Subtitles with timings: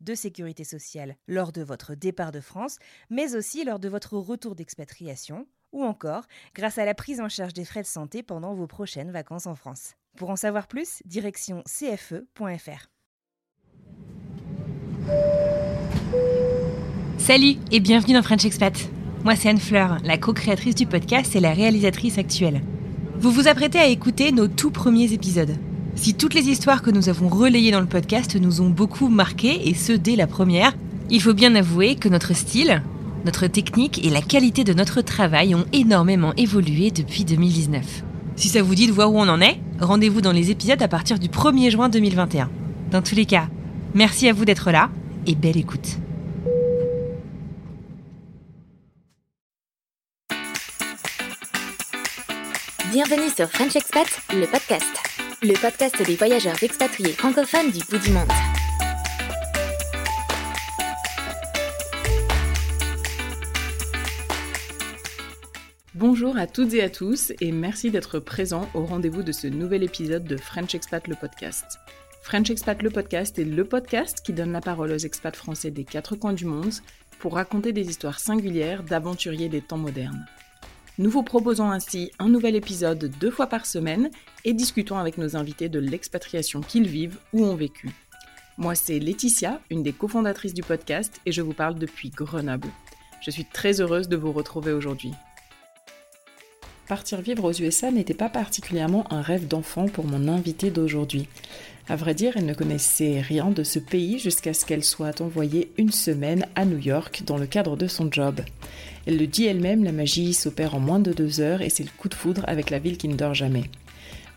[0.00, 2.78] de sécurité sociale lors de votre départ de France,
[3.10, 7.52] mais aussi lors de votre retour d'expatriation, ou encore grâce à la prise en charge
[7.52, 9.94] des frais de santé pendant vos prochaines vacances en France.
[10.16, 12.88] Pour en savoir plus, direction cfe.fr.
[17.18, 18.74] Salut et bienvenue dans French Expat.
[19.24, 22.62] Moi c'est Anne Fleur, la co-créatrice du podcast et la réalisatrice actuelle.
[23.16, 25.54] Vous vous apprêtez à écouter nos tout premiers épisodes.
[25.96, 29.68] Si toutes les histoires que nous avons relayées dans le podcast nous ont beaucoup marqué,
[29.68, 30.74] et ce dès la première,
[31.10, 32.82] il faut bien avouer que notre style,
[33.24, 38.04] notre technique et la qualité de notre travail ont énormément évolué depuis 2019.
[38.36, 40.88] Si ça vous dit de voir où on en est, rendez-vous dans les épisodes à
[40.88, 42.48] partir du 1er juin 2021.
[42.90, 43.48] Dans tous les cas,
[43.94, 44.88] merci à vous d'être là
[45.26, 45.98] et belle écoute.
[52.90, 55.09] Bienvenue sur French Expat, le podcast.
[55.42, 58.28] Le podcast des voyageurs expatriés francophones du bout du monde.
[65.94, 69.82] Bonjour à toutes et à tous et merci d'être présents au rendez-vous de ce nouvel
[69.82, 71.78] épisode de French Expat le podcast.
[72.20, 75.84] French Expat le podcast est le podcast qui donne la parole aux expats français des
[75.84, 76.74] quatre coins du monde
[77.18, 80.26] pour raconter des histoires singulières d'aventuriers des temps modernes.
[80.98, 84.10] Nous vous proposons ainsi un nouvel épisode deux fois par semaine
[84.44, 87.90] et discutons avec nos invités de l'expatriation qu'ils vivent ou ont vécu.
[88.58, 92.68] Moi, c'est Laetitia, une des cofondatrices du podcast, et je vous parle depuis Grenoble.
[93.22, 95.12] Je suis très heureuse de vous retrouver aujourd'hui.
[96.90, 101.28] Partir vivre aux USA n'était pas particulièrement un rêve d'enfant pour mon invitée d'aujourd'hui.
[101.88, 105.70] À vrai dire, elle ne connaissait rien de ce pays jusqu'à ce qu'elle soit envoyée
[105.78, 108.40] une semaine à New York dans le cadre de son job.
[109.06, 111.90] Elle le dit elle-même, la magie s'opère en moins de deux heures et c'est le
[111.96, 113.70] coup de foudre avec la ville qui ne dort jamais.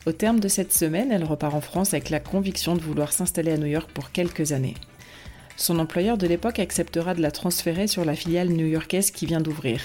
[0.06, 3.54] Au terme de cette semaine, elle repart en France avec la conviction de vouloir s'installer
[3.54, 4.76] à New York pour quelques années.
[5.58, 9.82] Son employeur de l'époque acceptera de la transférer sur la filiale new-yorkaise qui vient d'ouvrir.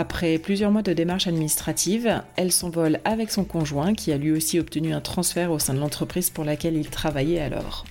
[0.00, 4.60] Après plusieurs mois de démarches administratives, elle s'envole avec son conjoint qui a lui aussi
[4.60, 7.84] obtenu un transfert au sein de l'entreprise pour laquelle il travaillait alors.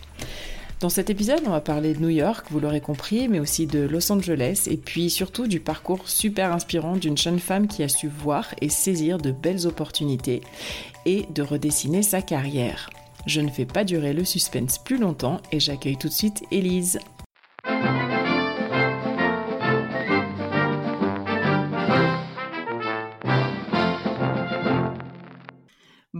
[0.79, 3.79] Dans cet épisode, on va parler de New York, vous l'aurez compris, mais aussi de
[3.79, 8.07] Los Angeles et puis surtout du parcours super inspirant d'une jeune femme qui a su
[8.07, 10.39] voir et saisir de belles opportunités
[11.05, 12.89] et de redessiner sa carrière.
[13.25, 16.99] Je ne fais pas durer le suspense plus longtemps et j'accueille tout de suite Élise.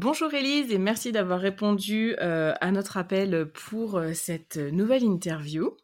[0.09, 5.75] Bonjour Élise et merci d'avoir répondu euh, à notre appel pour euh, cette nouvelle interview.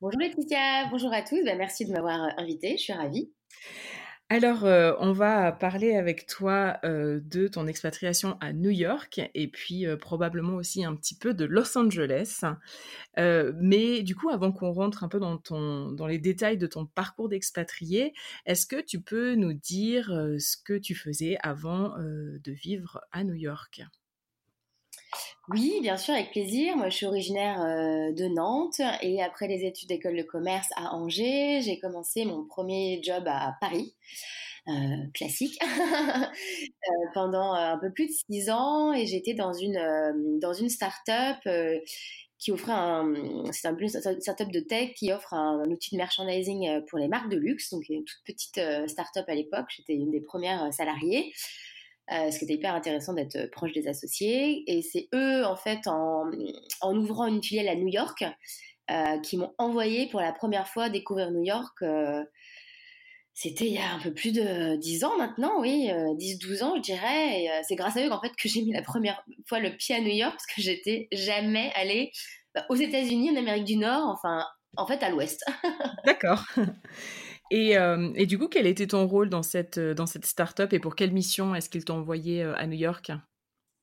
[0.00, 3.30] Bonjour Laetitia, bonjour à tous, Ben, merci de m'avoir invitée, je suis ravie.
[4.28, 9.46] Alors, euh, on va parler avec toi euh, de ton expatriation à New York et
[9.46, 12.42] puis euh, probablement aussi un petit peu de Los Angeles.
[13.16, 16.86] Mais du coup, avant qu'on rentre un peu dans, ton, dans les détails de ton
[16.86, 18.14] parcours d'expatrié,
[18.46, 20.06] est-ce que tu peux nous dire
[20.38, 23.82] ce que tu faisais avant de vivre à New York?
[25.48, 26.76] Oui, bien sûr, avec plaisir.
[26.76, 30.94] Moi, je suis originaire euh, de Nantes et après les études d'école de commerce à
[30.94, 33.94] Angers, j'ai commencé mon premier job à Paris.
[34.68, 34.72] euh,
[35.14, 36.26] classique euh,
[37.14, 41.38] pendant un peu plus de six ans et j'étais dans une dans une start-up
[42.38, 43.14] qui offrait un
[43.52, 43.76] c'est un,
[44.20, 47.88] start-up de tech qui offre un, outil de merchandising pour les marques de luxe donc
[47.88, 51.32] une toute petite start-up à l'époque j'étais une des premières salariées
[52.12, 54.62] euh, ce qui était hyper intéressant d'être proche des associés.
[54.66, 56.30] Et c'est eux, en fait, en,
[56.80, 58.24] en, ouvrant une filiale à New York,
[58.90, 61.82] euh, qui m'ont envoyé pour la première fois découvrir New York.
[61.82, 62.22] Euh,
[63.34, 66.80] c'était il y a un peu plus de 10 ans maintenant, oui, 10-12 ans, je
[66.80, 67.42] dirais.
[67.42, 69.94] Et c'est grâce à eux, en fait, que j'ai mis la première fois le pied
[69.94, 72.12] à New York, parce que j'étais jamais allée
[72.54, 74.46] bah, aux États-Unis, en Amérique du Nord, enfin,
[74.78, 75.44] en fait, à l'ouest.
[76.06, 76.42] D'accord.
[77.50, 77.74] Et,
[78.16, 81.12] et, du coup, quel était ton rôle dans cette, dans cette start-up et pour quelle
[81.12, 83.12] mission est-ce qu'ils t'ont envoyé à New York?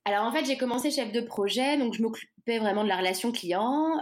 [0.06, 3.32] Alors en fait, j'ai commencé chef de projet, donc je m'occupais vraiment de la relation
[3.32, 4.02] client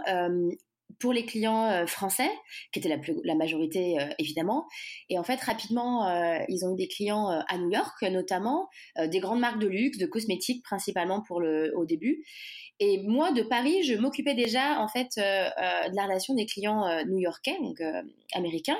[0.98, 2.30] pour les clients euh, français,
[2.72, 4.66] qui étaient la, la majorité euh, évidemment.
[5.08, 8.68] Et en fait, rapidement, euh, ils ont eu des clients à New York, notamment
[8.98, 12.24] des grandes marques de luxe, de cosmétiques principalement pour le, au début.
[12.78, 17.56] Et moi, de Paris, je m'occupais déjà en fait de la relation des clients new-yorkais,
[17.60, 17.80] donc
[18.32, 18.78] américains.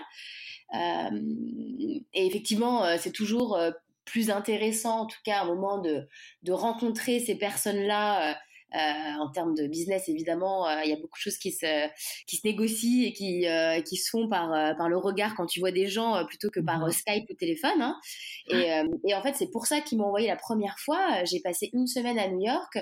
[0.73, 3.59] Et effectivement, c'est toujours
[4.05, 6.07] plus intéressant, en tout cas, à un moment de,
[6.43, 8.37] de rencontrer ces personnes-là
[8.75, 8.79] euh,
[9.21, 11.89] en termes de business, évidemment, euh, il y a beaucoup de choses qui se,
[12.27, 14.49] qui se négocient et qui, euh, qui se font par,
[14.79, 16.91] par le regard quand tu vois des gens plutôt que par mhm.
[16.91, 17.83] Skype ou téléphone.
[17.83, 18.01] Hein.
[18.49, 18.71] Et,
[19.07, 21.23] et, en fait, c'est pour ça qu'ils m'ont envoyé la première fois.
[21.25, 22.79] J'ai passé une semaine à New York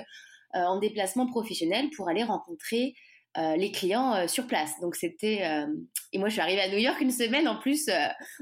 [0.53, 2.93] en déplacement professionnel pour aller rencontrer
[3.35, 4.79] les clients sur place.
[4.81, 5.41] Donc c'était
[6.13, 7.89] et moi je suis arrivée à New York une semaine en plus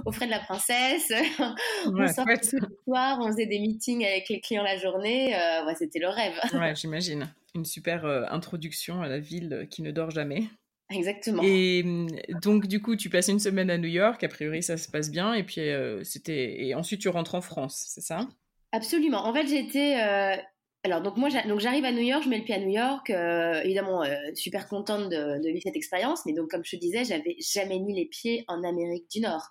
[0.06, 1.12] au frais de la princesse.
[1.86, 5.36] on sortait tout le soir, on faisait des meetings avec les clients la journée.
[5.65, 6.33] Ouais, c'était le rêve.
[6.53, 10.44] ouais, j'imagine une super euh, introduction à la ville qui ne dort jamais.
[10.92, 11.44] Exactement.
[11.44, 12.07] Et mm,
[12.42, 14.24] donc du coup, tu passes une semaine à New York.
[14.24, 15.33] A priori, ça se passe bien.
[15.33, 18.27] Et puis euh, c'était et ensuite tu rentres en France, c'est ça?
[18.71, 19.25] Absolument.
[19.25, 20.35] En fait, j'étais euh,
[20.84, 23.10] alors donc moi donc j'arrive à New York, je mets le pied à New York.
[23.10, 24.04] évidemment,
[24.34, 26.26] super contente de, vivre cette expérience.
[26.26, 29.50] Mais donc comme je te disais, j'avais jamais mis les pieds en Amérique du Nord.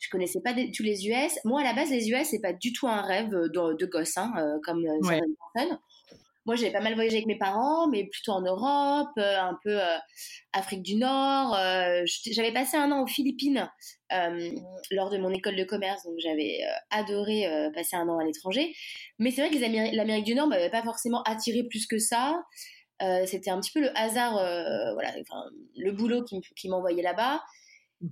[0.00, 1.38] Je connaissais pas tous les US.
[1.44, 4.16] Moi, à la base, les US, c'est pas du tout un rêve de, de gosse,
[4.18, 4.32] hein,
[4.64, 5.78] comme certaines personnes.
[6.46, 9.80] Moi, j'ai pas mal voyagé avec mes parents, mais plutôt en Europe, euh, un peu
[9.80, 9.96] euh,
[10.52, 11.54] Afrique du Nord.
[11.54, 13.70] Euh, j'avais passé un an aux Philippines
[14.92, 16.60] lors de mon école de commerce, donc j'avais
[16.90, 18.72] adoré passer un an à l'étranger.
[19.18, 22.40] Mais c'est vrai que l'Amérique du Nord m'avait pas forcément attiré plus que ça.
[23.26, 25.12] C'était un petit peu le hasard, voilà,
[25.74, 27.42] le boulot qui m'envoyait là-bas.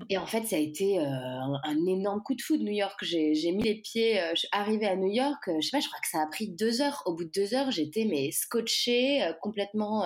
[0.09, 2.99] Et en fait, ça a été euh, un, énorme coup de fou de New York.
[3.03, 5.81] J'ai mis les pieds, euh, je suis arrivée à New York, euh, je sais pas,
[5.81, 7.03] je crois que ça a pris deux heures.
[7.07, 10.05] Au bout de deux heures, j'étais mais scotchée, complètement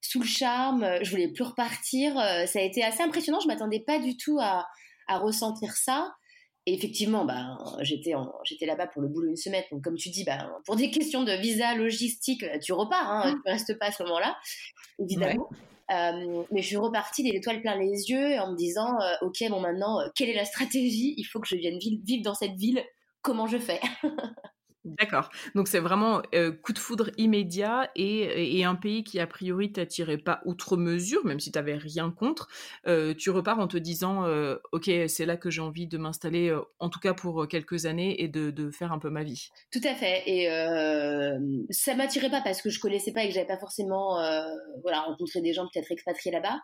[0.00, 0.98] sous le charme.
[1.02, 2.14] Je voulais plus repartir.
[2.46, 3.40] ça a été assez impressionnant.
[3.40, 4.66] Je m'attendais pas du tout à,
[5.08, 6.14] à ressentir ça.
[6.64, 8.12] Et effectivement, ben, j'étais
[8.44, 9.64] j'étais là-bas pour le boulot une semaine.
[9.72, 13.10] Donc, comme tu dis, ben, pour des questions de visa logistique, tu repars.
[13.10, 13.42] Hein, mmh.
[13.44, 14.36] Tu restes pas à ce moment-là,
[15.00, 15.48] évidemment.
[15.90, 19.42] Euh, mais je suis repartie des étoiles plein les yeux en me disant, euh, ok,
[19.50, 21.14] bon maintenant, euh, quelle est la stratégie?
[21.16, 22.82] Il faut que je vienne vivre dans cette ville.
[23.20, 23.80] Comment je fais?
[24.84, 25.30] D'accord.
[25.54, 26.22] Donc c'est vraiment
[26.62, 31.40] coup de foudre immédiat et, un pays qui a priori t'attirait pas outre mesure, même
[31.40, 32.48] si tu n'avais rien contre.
[33.18, 34.26] tu repars en te disant
[34.72, 38.28] ok c'est là que j'ai envie de m'installer, en tout cas pour quelques années et
[38.28, 39.50] de, faire un peu ma vie.
[39.72, 40.22] Tout à fait.
[40.26, 40.46] Et
[41.70, 44.16] ça m'attirait pas parce que je connaissais pas et que j'avais pas forcément
[44.82, 46.60] voilà rencontré des gens peut-être expatriés là-bas.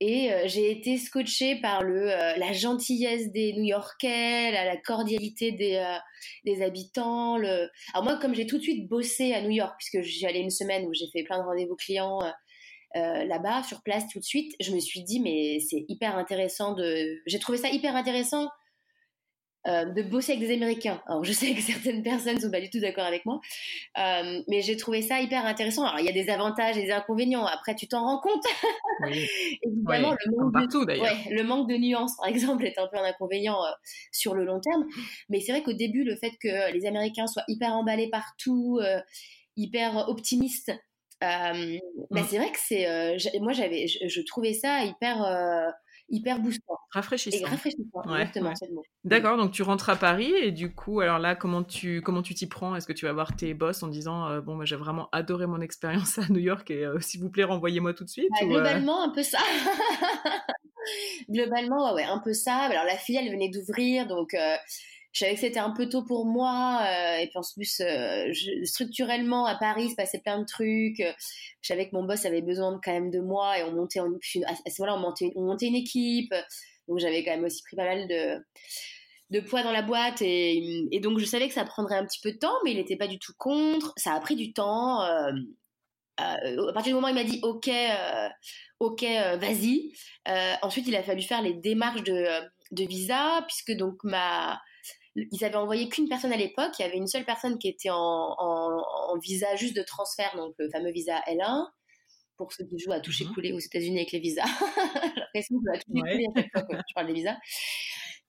[0.00, 5.76] Et euh, j'ai été scotchée par le, euh, la gentillesse des New-Yorkais, la, cordialité des,
[5.76, 5.96] euh,
[6.44, 7.36] des habitants.
[7.36, 10.50] Alors moi, comme j'ai tout de suite bossé à New York, puisque j'y allais une
[10.50, 12.20] semaine où j'ai fait plein de rendez-vous clients
[12.94, 17.20] là-bas, sur place tout de suite, je me suis dit, mais c'est hyper intéressant de...
[17.26, 18.48] J'ai trouvé ça hyper intéressant
[19.66, 21.02] euh, de bosser avec des Américains.
[21.06, 23.40] Alors, je sais que certaines personnes ne sont pas du tout d'accord avec moi,
[23.98, 25.84] euh, mais j'ai trouvé ça hyper intéressant.
[25.84, 27.44] Alors, il y a des avantages et des inconvénients.
[27.44, 28.44] Après, tu t'en rends compte.
[29.62, 33.56] Évidemment, le, manque de, le manque de nuances, par exemple, est un peu un inconvénient
[33.64, 33.70] euh,
[34.12, 34.84] sur le long terme.
[35.30, 38.78] Mais c'est vrai qu'au début, le fait que les Américains soient hyper emballés partout,
[39.56, 40.72] hyper optimistes,
[41.20, 42.24] bah, mm.
[42.28, 43.40] c'est vrai que c'est.
[43.40, 45.72] moi, j'avais, je, trouvais ça hyper
[46.08, 46.78] hyper boostant.
[46.90, 47.46] Rafraîchissant.
[47.46, 48.82] Et rafraîchissant, exactement, c'est le mot.
[49.04, 52.34] D'accord, donc tu rentres à Paris et du coup, alors là, comment tu comment tu
[52.34, 52.76] t'y prends?
[52.76, 55.46] Est-ce que tu vas voir tes boss en disant euh, bon, moi j'ai vraiment adoré
[55.46, 58.46] mon expérience à New York et euh, s'il vous plaît, renvoyez-moi tout de suite bah,
[58.46, 59.38] Globalement, un peu ça.
[61.30, 62.56] globalement, ouais, un peu ça.
[62.56, 64.34] Alors la filiale venait d'ouvrir, donc
[65.16, 66.82] je savais que c'était un peu tôt pour moi.
[66.82, 68.30] Euh, et puis en plus, euh,
[68.64, 70.98] structurellement, à Paris, se passait plein de trucs.
[70.98, 74.08] Je savais que mon boss avait besoin quand même de moi et on montait en,
[74.08, 76.34] à ce moment-là, on montait, on montait une équipe.
[76.86, 78.06] Donc j'avais quand même aussi pris pas mal
[79.30, 80.20] de, poids dans la boîte.
[80.20, 82.96] Et, donc je savais que ça prendrait un petit peu de temps, mais il n'était
[82.96, 83.94] pas du tout contre.
[83.96, 85.02] Ça a pris du temps.
[85.02, 85.32] Euh,
[86.18, 87.70] à partir du moment où il m'a dit OK,
[88.80, 89.92] OK, vas-y.
[90.60, 94.60] ensuite, il a fallu faire les démarches de visa, puisque donc ma
[95.32, 96.72] ils avaient envoyé qu'une personne à l'époque.
[96.78, 100.68] Il y avait une seule personne qui était en, visa juste de transfert, donc le
[100.70, 101.66] fameux visa L1,
[102.36, 104.44] pour ceux qui jouent à toucher couler aux États-Unis avec les visas.
[105.34, 107.36] J'ai l'impression que à toucher couler à chaque fois que je parle des visas.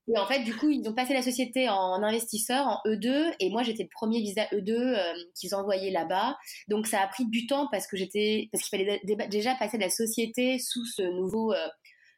[0.09, 3.49] Et en fait, du coup, ils ont passé la société en investisseur, en E2, et
[3.49, 6.37] moi, j'étais le premier visa E2 euh, qu'ils envoyaient là-bas.
[6.69, 9.83] Donc, ça a pris du temps parce que j'étais, parce qu'il fallait déjà passer de
[9.83, 11.67] la société sous ce nouveau, euh,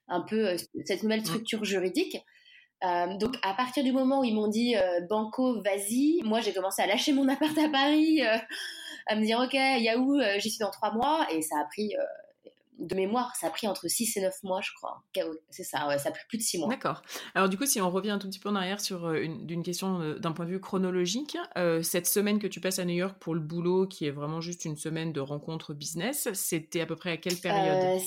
[0.07, 1.25] un peu, euh, cette nouvelle mmh.
[1.25, 2.17] structure juridique.
[2.81, 4.75] Donc à partir du moment où ils m'ont dit
[5.09, 8.21] Banco, vas-y, moi j'ai commencé à lâcher mon appart à Paris,
[9.07, 11.93] à me dire ok, Yahoo, j'y suis dans trois mois, et ça a pris
[12.79, 15.03] de mémoire, ça a pris entre 6 et 9 mois, je crois.
[15.49, 16.69] C'est ça, ouais, ça a pris plus de 6 mois.
[16.69, 17.01] D'accord.
[17.35, 19.63] Alors du coup, si on revient un tout petit peu en arrière sur euh, une,
[19.63, 22.95] question euh, d'un point de vue chronologique, euh, cette semaine que tu passes à New
[22.95, 26.85] York pour le boulot, qui est vraiment juste une semaine de rencontres business, c'était à
[26.85, 27.99] peu près à quelle période?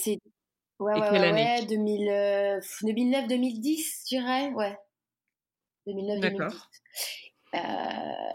[0.82, 4.76] Ouais, ouais, ouais, 2009-2010, je dirais, ouais.
[5.86, 6.52] 2009-2010.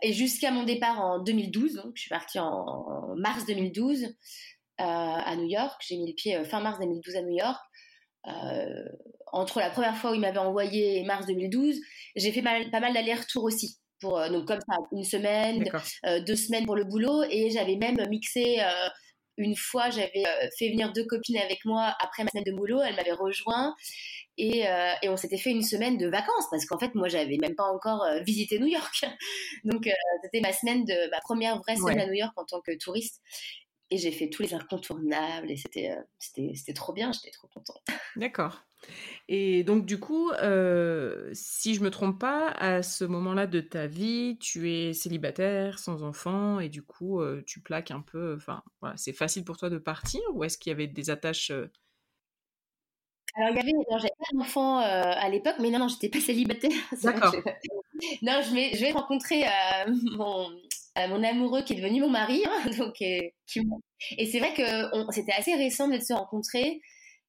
[0.01, 4.15] et jusqu'à mon départ en 2012, donc je suis partie en mars 2012.
[4.79, 5.81] Euh, à New York.
[5.87, 7.59] J'ai mis le pied euh, fin mars 2012 à New York.
[8.27, 8.85] Euh,
[9.31, 11.79] entre la première fois où il m'avait envoyé et mars 2012,
[12.15, 13.79] j'ai fait pas mal d'allers-retours aussi.
[13.99, 15.67] Pour, donc comme ça, une semaine,
[16.27, 17.23] deux semaines pour le boulot.
[17.23, 18.59] Et j'avais même mixé
[19.37, 20.23] une fois, j'avais
[20.57, 22.81] fait venir deux copines avec moi après ma semaine de boulot.
[22.81, 23.75] Elles m'avaient rejoint
[24.37, 24.65] et,
[25.01, 27.63] et, on s'était fait une semaine de vacances parce qu'en fait, moi, j'avais même pas
[27.65, 29.05] encore visité New York.
[29.63, 29.89] Donc,
[30.23, 33.21] c'était ma semaine de ma première vraie semaine à New York en tant que touriste.
[33.89, 37.47] Et j'ai fait tous les incontournables et c'était, euh, c'était, c'était trop bien, j'étais trop
[37.47, 37.81] contente.
[38.17, 38.61] D'accord.
[39.29, 43.87] Et donc du coup, euh, si je me trompe pas, à ce moment-là de ta
[43.87, 48.35] vie, tu es célibataire, sans enfant, et du coup, euh, tu plaques un peu.
[48.35, 51.51] Enfin, voilà, c'est facile pour toi de partir, ou est-ce qu'il y avait des attaches
[51.51, 56.71] Alors il y avait, j'avais pas d'enfant à l'époque, mais non, non, j'étais pas célibataire.
[57.03, 57.35] D'accord.
[58.21, 59.43] non, je vais, je vais rencontrer
[59.87, 60.49] mon,
[61.09, 62.43] mon amoureux qui est devenu mon mari.
[62.45, 63.33] Hein, donc, et,
[64.17, 66.79] et c'est vrai que c'était assez récent de se rencontrer.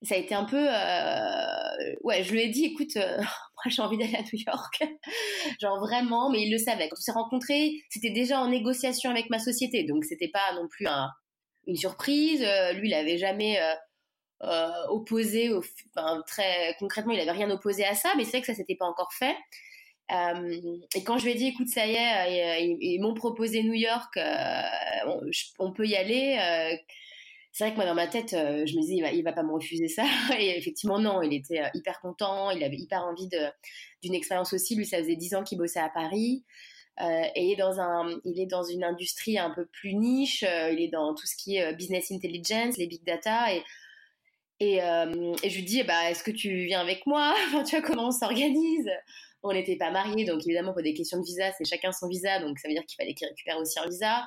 [0.02, 0.68] Ça a été un peu.
[0.68, 4.84] Euh, ouais, je lui ai dit, écoute, euh, moi j'ai envie d'aller à New York.
[5.60, 6.88] Genre vraiment, mais il le savait.
[6.88, 9.84] Quand on s'est rencontrés, c'était déjà en négociation avec ma société.
[9.84, 11.08] Donc c'était pas non plus un,
[11.66, 12.42] une surprise.
[12.44, 13.58] Euh, lui, il avait jamais.
[14.88, 15.50] opposé,
[15.96, 18.76] enfin, très concrètement, il avait rien opposé à ça, mais c'est vrai que ça s'était
[18.76, 19.36] pas encore fait.
[20.94, 24.16] Et quand je lui ai dit, écoute, ça y est, ils, m'ont proposé New York,
[25.58, 26.38] on, peut y aller.
[27.58, 29.52] C'est vrai que moi, dans ma tête, je me disais, il va, va pas me
[29.52, 30.04] refuser ça.
[30.38, 33.28] Et effectivement, non, il était hyper content, il avait hyper envie
[34.00, 34.76] d'une expérience aussi.
[34.76, 36.44] Lui, ça faisait dix ans qu'il bossait à Paris.
[37.00, 40.42] et il est, dans une industrie un peu plus niche.
[40.42, 43.52] il est dans tout ce qui est business intelligence, les big data.
[44.60, 47.34] Et je lui dis, bah, est-ce que tu viens avec moi?
[47.66, 48.88] Tu vois comment on s'organise?
[49.42, 52.38] On n'était pas mariés, donc évidemment pour des questions de visa, c'est chacun son visa,
[52.38, 54.26] donc ça veut dire qu'il fallait qu'il récupère aussi un visa.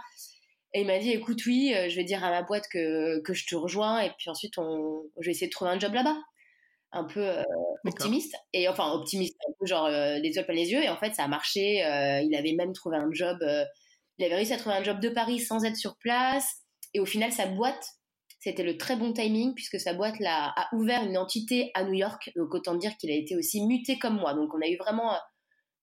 [0.73, 3.33] Et il m'a dit, écoute, oui, euh, je vais dire à ma boîte que, que
[3.33, 6.17] je te rejoins, et puis ensuite, on, je vais essayer de trouver un job là-bas.
[6.93, 7.43] Un peu euh,
[7.85, 10.97] optimiste, et enfin optimiste, un peu genre euh, les yeux plein les yeux, et en
[10.97, 11.77] fait, ça a marché.
[12.25, 13.37] il avait même trouvé un job,
[14.17, 16.63] il avait réussi à trouver un job de Paris sans être sur place,
[16.93, 17.85] et au final, sa boîte
[18.41, 21.93] c'était le très bon timing puisque sa boîte là, a ouvert une entité à New
[21.93, 22.31] York.
[22.35, 24.33] Donc autant dire qu'il a été aussi muté comme moi.
[24.33, 25.15] Donc on a eu vraiment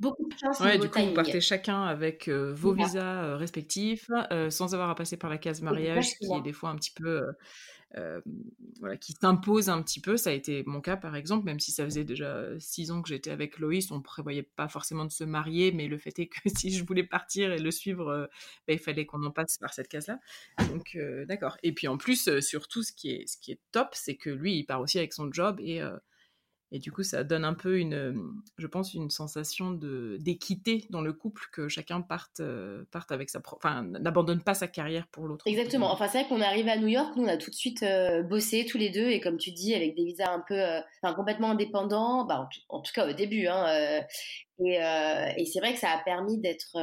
[0.01, 0.61] beaucoup de chance.
[0.61, 4.11] Ouais, du coup, vous partez chacun avec euh, vos visas euh, respectifs,
[4.51, 7.27] sans avoir à passer par la case mariage, qui est des fois un petit peu
[7.97, 8.21] euh,
[8.81, 10.17] voilà, qui s'impose un petit peu.
[10.17, 13.09] Ça a été mon cas, par exemple, même si ça faisait déjà six ans que
[13.09, 16.39] j'étais avec Loïs, on prévoyait pas forcément de se marier, mais le fait est que
[16.55, 18.27] si je voulais partir et le suivre, euh,
[18.67, 20.21] bah, il fallait qu'on en passe par cette case-là.
[20.71, 21.57] Donc, euh, d'accord.
[21.63, 24.59] Et puis en plus, surtout, ce qui est, ce qui est top, c'est que lui,
[24.59, 25.81] il part aussi avec son job et
[26.71, 31.01] et du coup, ça donne un peu une, je pense, une sensation de d'équité dans
[31.01, 35.27] le couple que chacun parte, euh, parte avec sa, enfin, n'abandonne pas sa carrière pour
[35.27, 35.47] l'autre.
[35.47, 35.91] Exactement.
[35.91, 37.83] Enfin, c'est vrai qu'on est arrivé à New York, nous on a tout de suite
[37.83, 40.81] euh, bossé tous les deux et comme tu dis, avec des visas un peu, euh,
[41.03, 44.03] enfin, complètement indépendants, bah, en, tout cas au début, hein,
[44.61, 44.75] et,
[45.37, 46.77] et c'est vrai que ça a permis d'être,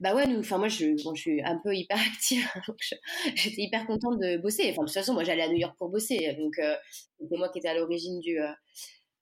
[0.00, 2.46] bah ouais, nous, enfin moi je, je suis un peu hyper active,
[3.34, 4.68] j'étais hyper contente de bosser.
[4.70, 7.58] Enfin de toute façon, moi j'allais à New York pour bosser, donc c'est moi qui
[7.58, 8.38] étais à l'origine du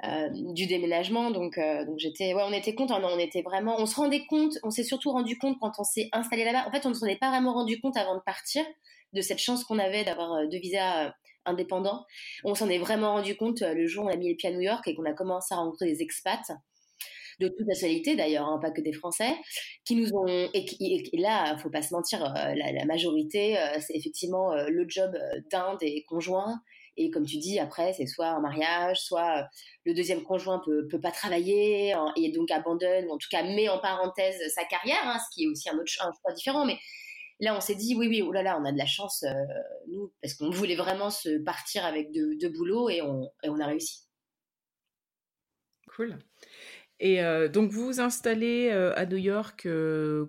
[0.02, 1.30] euh, du déménagement.
[1.30, 3.00] Donc, euh, donc j'étais, ouais, on était content.
[3.02, 6.08] on était vraiment, on se rendait compte, on s'est surtout rendu compte quand on s'est
[6.12, 6.66] installé là-bas.
[6.66, 8.64] En fait, on ne s'en est pas vraiment rendu compte avant de partir
[9.12, 11.12] de cette chance qu'on avait d'avoir euh, deux visas
[11.44, 12.04] indépendants.
[12.42, 14.52] On s'en est vraiment rendu compte le jour où on a mis les pieds à
[14.52, 16.50] New York et qu'on a commencé à rencontrer des expats
[17.40, 19.32] de toute nationalité d'ailleurs, hein, pas que des Français,
[19.84, 24.54] qui nous ont et, qui, et là, faut pas se mentir, la, majorité, c'est effectivement
[24.54, 25.12] le job
[25.50, 26.60] d'un des conjoints
[26.96, 29.42] et comme tu dis, après, c'est soit un mariage, soit euh,
[29.84, 33.68] le deuxième conjoint peut, peut pas travailler et donc abandonne, ou en tout cas met
[33.68, 36.64] en parenthèse sa carrière, hein, ce qui est aussi un autre choix différent.
[36.64, 36.78] Mais
[37.40, 39.32] là, on s'est dit, oui, oui, oh là là, on a de la chance, euh,
[39.88, 43.58] nous, parce qu'on voulait vraiment se partir avec deux de boulot et on, et on
[43.58, 44.04] a réussi.
[45.96, 46.18] Cool.
[47.00, 49.66] Et euh, donc, vous vous installez à New York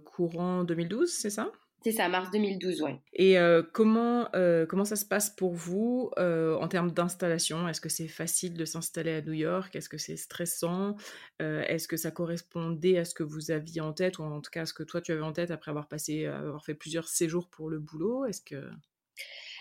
[0.03, 1.51] courant 2012, c'est ça?
[1.85, 2.93] C'est ça, mars 2012, oui.
[3.13, 7.67] Et euh, comment, euh, comment ça se passe pour vous euh, en termes d'installation?
[7.67, 9.75] Est-ce que c'est facile de s'installer à New York?
[9.75, 10.95] Est-ce que c'est stressant?
[11.39, 14.63] Est-ce que ça correspondait à ce que vous aviez en tête, ou en tout cas
[14.63, 17.49] à ce que toi tu avais en tête après avoir passé, avoir fait plusieurs séjours
[17.49, 18.25] pour le boulot?
[18.25, 18.67] Est-ce que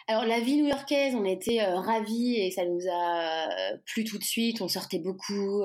[0.07, 3.49] alors la vie new-yorkaise, on était ravis et ça nous a
[3.85, 4.63] plu tout de suite.
[4.63, 5.63] On sortait beaucoup.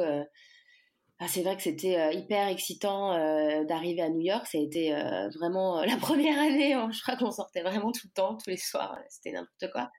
[1.22, 4.48] Ah, c'est vrai que c'était euh, hyper excitant euh, d'arriver à New York.
[4.50, 6.72] Ça a été euh, vraiment la première année.
[6.72, 6.90] Hein.
[6.94, 8.98] je crois qu'on sortait vraiment tout le temps, tous les soirs.
[9.10, 9.92] C'était n'importe quoi.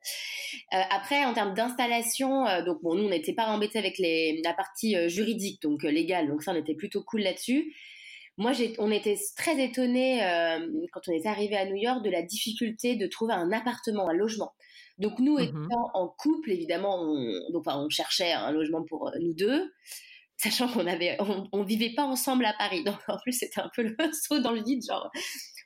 [0.71, 4.97] après, en termes d'installation, donc bon, nous on n'était pas embêtés avec les, la partie
[5.11, 6.29] juridique, donc légale.
[6.29, 7.75] Donc ça, on était plutôt cool là-dessus.
[8.39, 10.21] Moi, on était très étonnés
[10.93, 14.15] quand on est arrivé à New York de la difficulté de trouver un appartement, un
[14.15, 14.55] logement.
[14.97, 19.35] Donc nous, mmh étant en couple, évidemment, on, donc, on cherchait un logement pour nous
[19.35, 19.71] deux
[20.41, 21.19] sachant qu'on avait,
[21.53, 22.83] on, vivait pas ensemble à Paris.
[22.85, 25.11] Donc en plus c'était un peu le saut dans le vide, genre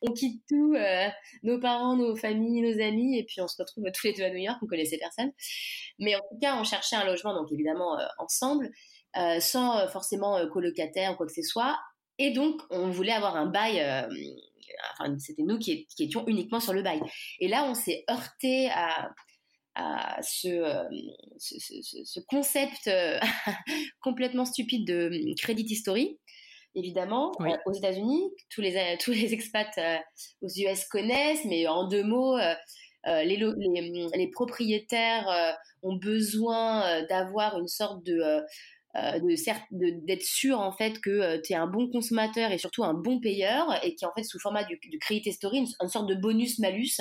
[0.03, 1.09] on quitte tout, euh,
[1.43, 4.31] nos parents, nos familles, nos amis, et puis on se retrouve tous les deux à
[4.31, 5.33] New York, on connaissait personne.
[5.99, 8.71] Mais en tout cas, on cherchait un logement, donc évidemment euh, ensemble,
[9.17, 11.79] euh, sans forcément colocataire ou quoi que ce soit.
[12.19, 13.81] Et donc on voulait avoir un bail.
[14.93, 17.01] Enfin, c'était nous qui, qui étions uniquement sur le bail.
[17.39, 19.11] Et là, on s'est heurté à,
[19.75, 20.85] à ce, euh,
[21.39, 23.19] ce, concept euh,
[24.01, 26.19] complètement stupide de hum, credit history.
[26.77, 29.79] Évidemment, euh, aux États-Unis, tous les, tous les expats
[30.43, 32.37] aux US connaissent, mais en deux mots,
[33.07, 38.43] les, hum, les, propriétaires ont besoin d'avoir une sorte de
[39.73, 43.85] d'être sûr en fait que tu es un bon consommateur et surtout un bon payeur
[43.85, 46.61] et qui en fait sous format du, du credit history une, une sorte de bonus
[46.61, 47.01] malus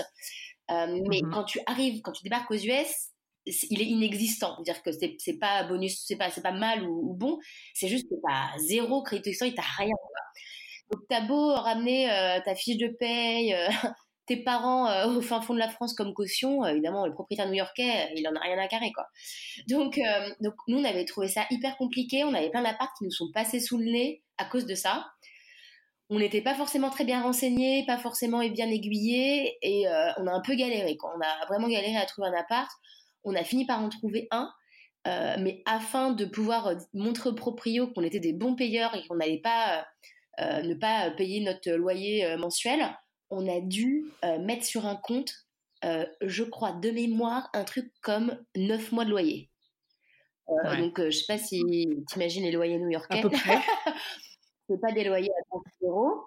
[0.71, 3.09] euh, mais mmh quand tu arrives, quand tu débarques aux US,
[3.45, 4.55] il est inexistant.
[4.55, 7.39] C'est-à-dire que c'est, pas bonus, c'est pas, pas mal ou, bon,
[7.73, 9.93] c'est juste que t'as zéro crédit historique, t'as rien.
[10.01, 10.19] Quoi.
[10.91, 13.67] Donc t'as beau ramener euh, ta fiche de paye, euh,
[14.27, 18.25] tes parents au fin fond de la France comme caution, évidemment le propriétaire new-yorkais, il
[18.25, 19.05] en a rien à carrer quoi.
[19.67, 19.99] Donc,
[20.39, 23.29] donc nous on avait trouvé ça hyper compliqué, on avait plein d'apparts qui nous sont
[23.33, 25.05] passés sous le nez à cause de ça
[26.13, 30.31] on n'était pas forcément très bien renseignés, pas forcément bien aiguillés, et euh, on a
[30.31, 30.95] un peu galéré.
[30.95, 32.69] Quand on a vraiment galéré à trouver un appart,
[33.23, 34.51] on a fini par en trouver un,
[35.07, 39.05] euh, mais afin de pouvoir euh, montrer aux proprios qu'on était des bons payeurs et
[39.07, 39.85] qu'on n'allait pas
[40.39, 42.81] ne pas payer notre loyer mensuel,
[43.29, 44.05] on a dû
[44.39, 45.31] mettre sur un compte,
[45.83, 49.51] je crois de mémoire, un truc comme 9 mois de loyer.
[50.47, 51.61] Donc, je sais pas si
[52.09, 53.21] tu imagines les loyers new-yorkais.
[54.69, 56.23] C'est pas des loyers à 30 euros.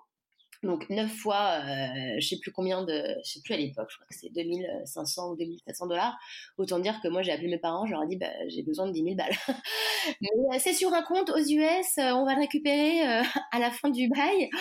[0.63, 3.97] Donc 9 fois, euh, je sais plus combien de, je sais plus à l'époque, je
[3.97, 6.17] crois que c'est 2500 ou 2700 dollars.
[6.59, 8.87] Autant dire que moi j'ai appelé mes parents, je leur ai dit bah, j'ai besoin
[8.87, 9.37] de 10 000 balles.
[10.21, 13.71] Mais euh, c'est sur un compte aux US, euh, on va le récupérer à la
[13.71, 14.51] fin du bail.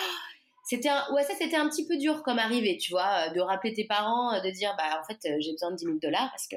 [0.68, 3.72] C'était un, ouais ça c'était un petit peu dur comme arrivée, tu vois, de rappeler
[3.72, 6.56] tes parents, de dire bah en fait j'ai besoin de 10 000 dollars parce que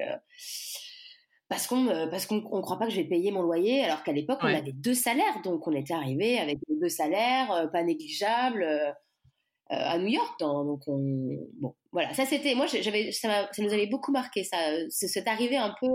[1.50, 4.04] parce qu'on euh, parce qu'on on croit pas que je vais payer mon loyer alors
[4.04, 5.42] qu'à l'époque on avait deux salaires.
[5.44, 8.92] Donc on était arrivé avec deux salaires euh, pas négligeables euh,
[9.72, 10.98] à New York donc on
[11.60, 12.14] bon voilà.
[12.14, 14.58] Ça c'était moi j'avais ça, ça, nous avait beaucoup marqué ça
[14.90, 15.88] c'est arrivé un peu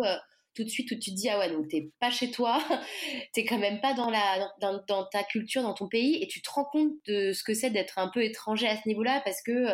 [0.55, 2.61] tout de suite où tu te dis ah ouais donc t'es pas chez toi
[3.33, 6.43] t'es quand même pas dans la dans, dans, ta culture dans ton pays et tu
[6.43, 9.41] te rends compte de ce que c'est d'être un peu étranger à ce niveau-là parce
[9.43, 9.67] que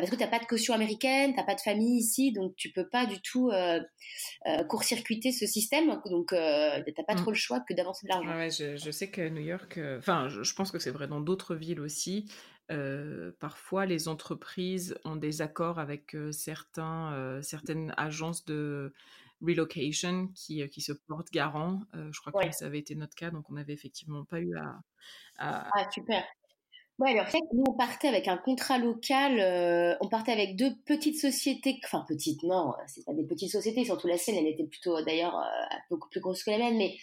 [0.00, 2.54] parce que tu n'as pas de caution américaine, tu n'as pas de famille ici, donc
[2.56, 3.80] tu peux pas du tout euh,
[4.46, 5.86] euh, court-circuiter ce système.
[6.06, 7.18] Donc, euh, tu n'as pas mm.
[7.18, 8.36] trop le choix que d'avancer de l'argent.
[8.36, 11.80] Ouais, je, sais que New York, enfin, je, pense que c'est vrai dans d'autres villes
[11.80, 12.30] aussi.
[13.40, 18.92] parfois, les entreprises ont des accords avec certains, certaines agences de
[19.42, 21.82] relocation qui, qui se portent garant.
[21.92, 24.80] je crois que ça avait été notre cas, donc on n'avait effectivement pas eu à,
[25.38, 25.68] à...
[25.74, 26.24] Ah, super.
[26.98, 30.74] Ouais, en fait, nous, on partait avec un contrat local, euh, on partait avec deux
[30.86, 34.64] petites sociétés, enfin petites, non, c'est pas des petites sociétés, surtout la sienne, elle était
[34.64, 36.96] plutôt d'ailleurs euh, beaucoup plus grosse que la mienne, mais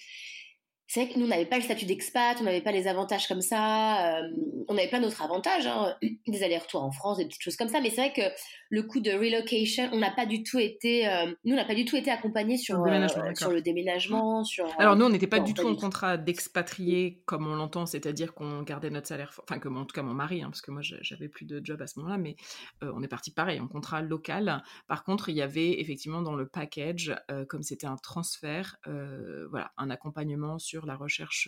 [0.88, 3.28] c'est vrai que nous, on n'avait pas le statut d'expat, on n'avait pas les avantages
[3.28, 4.30] comme ça, euh,
[4.68, 5.96] on avait plein d'autres avantages, hein,
[6.28, 8.22] des allers-retours en France, des petites choses comme ça, mais c'est vrai que
[8.74, 11.76] le coup de relocation, on n'a pas du tout été, euh, nous, on n'a pas
[11.76, 13.24] du tout été accompagnés sur, le déménagement.
[13.24, 17.22] Euh, sur le déménagement sur, Alors nous, on n'était pas du tout en contrat d'expatrié
[17.26, 20.42] comme on l'entend, c'est-à-dire qu'on gardait notre salaire, enfin que en tout cas mon mari,
[20.42, 22.36] hein, parce que moi j'avais plus de job à ce moment-là, mais
[22.82, 24.64] on est parti pareil en contrat local.
[24.88, 27.16] Par contre, il y avait effectivement dans le package,
[27.50, 28.78] comme c'était un transfert,
[29.52, 31.48] voilà, un accompagnement sur la recherche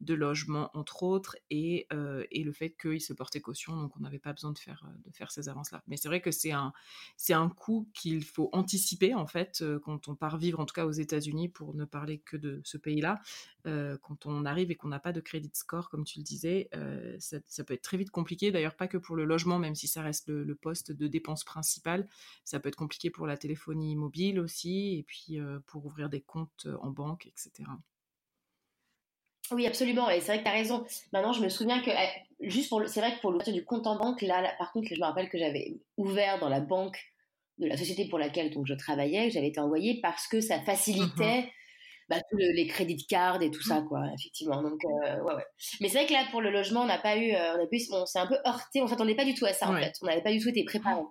[0.00, 4.00] de logement, entre autres, et, euh, et le fait qu'il se portait caution, donc on
[4.00, 5.82] n'avait pas besoin de faire, de faire ces avances-là.
[5.88, 6.72] Mais c'est vrai que c'est un,
[7.16, 10.74] c'est un coût qu'il faut anticiper, en fait, euh, quand on part vivre, en tout
[10.74, 13.20] cas aux États-Unis, pour ne parler que de ce pays-là.
[13.66, 16.70] Euh, quand on arrive et qu'on n'a pas de crédit score, comme tu le disais,
[17.18, 18.52] ça, ça, peut être très vite compliqué.
[18.52, 21.44] D'ailleurs, pas que pour le logement, même si ça reste le, le poste de dépense
[21.44, 22.08] principale,
[22.44, 26.68] ça peut être compliqué pour la téléphonie mobile aussi, et puis pour ouvrir des comptes
[26.80, 27.68] en banque, etc.
[29.50, 30.10] Oui, absolument.
[30.10, 30.84] Et c'est vrai que tu as raison.
[31.12, 33.86] Maintenant, je me souviens que, eh, juste pour c'est vrai que pour l'ouverture du compte
[33.86, 36.98] en banque, là, par contre, je me rappelle que j'avais ouvert dans la banque
[37.58, 41.42] de la société pour laquelle donc, je travaillais, j'avais été envoyée parce que ça facilitait
[41.42, 41.50] mmh
[42.08, 44.62] bah, tous les crédits de carte et tout ça, quoi, effectivement.
[44.62, 45.44] Donc, euh, ouais, ouais.
[45.80, 47.66] Mais c'est vrai que là, pour le logement, on n'a pas eu, euh, on a
[47.66, 48.80] pu, on s'est un peu heurté.
[48.80, 49.92] On n'est pas du tout à ça, en fait.
[50.02, 51.02] On n'avait pas du tout été préparé.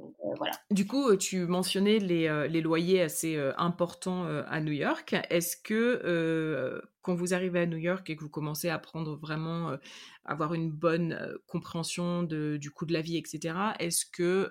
[0.00, 5.14] Euh, du coup, euh, tu mentionnais les, euh, loyers assez importants à New York.
[5.30, 9.76] Est-ce que quand vous arrivez à New York et que vous commencez à prendre vraiment,
[10.24, 14.50] avoir une bonne compréhension du coût de la vie, etc., est-ce que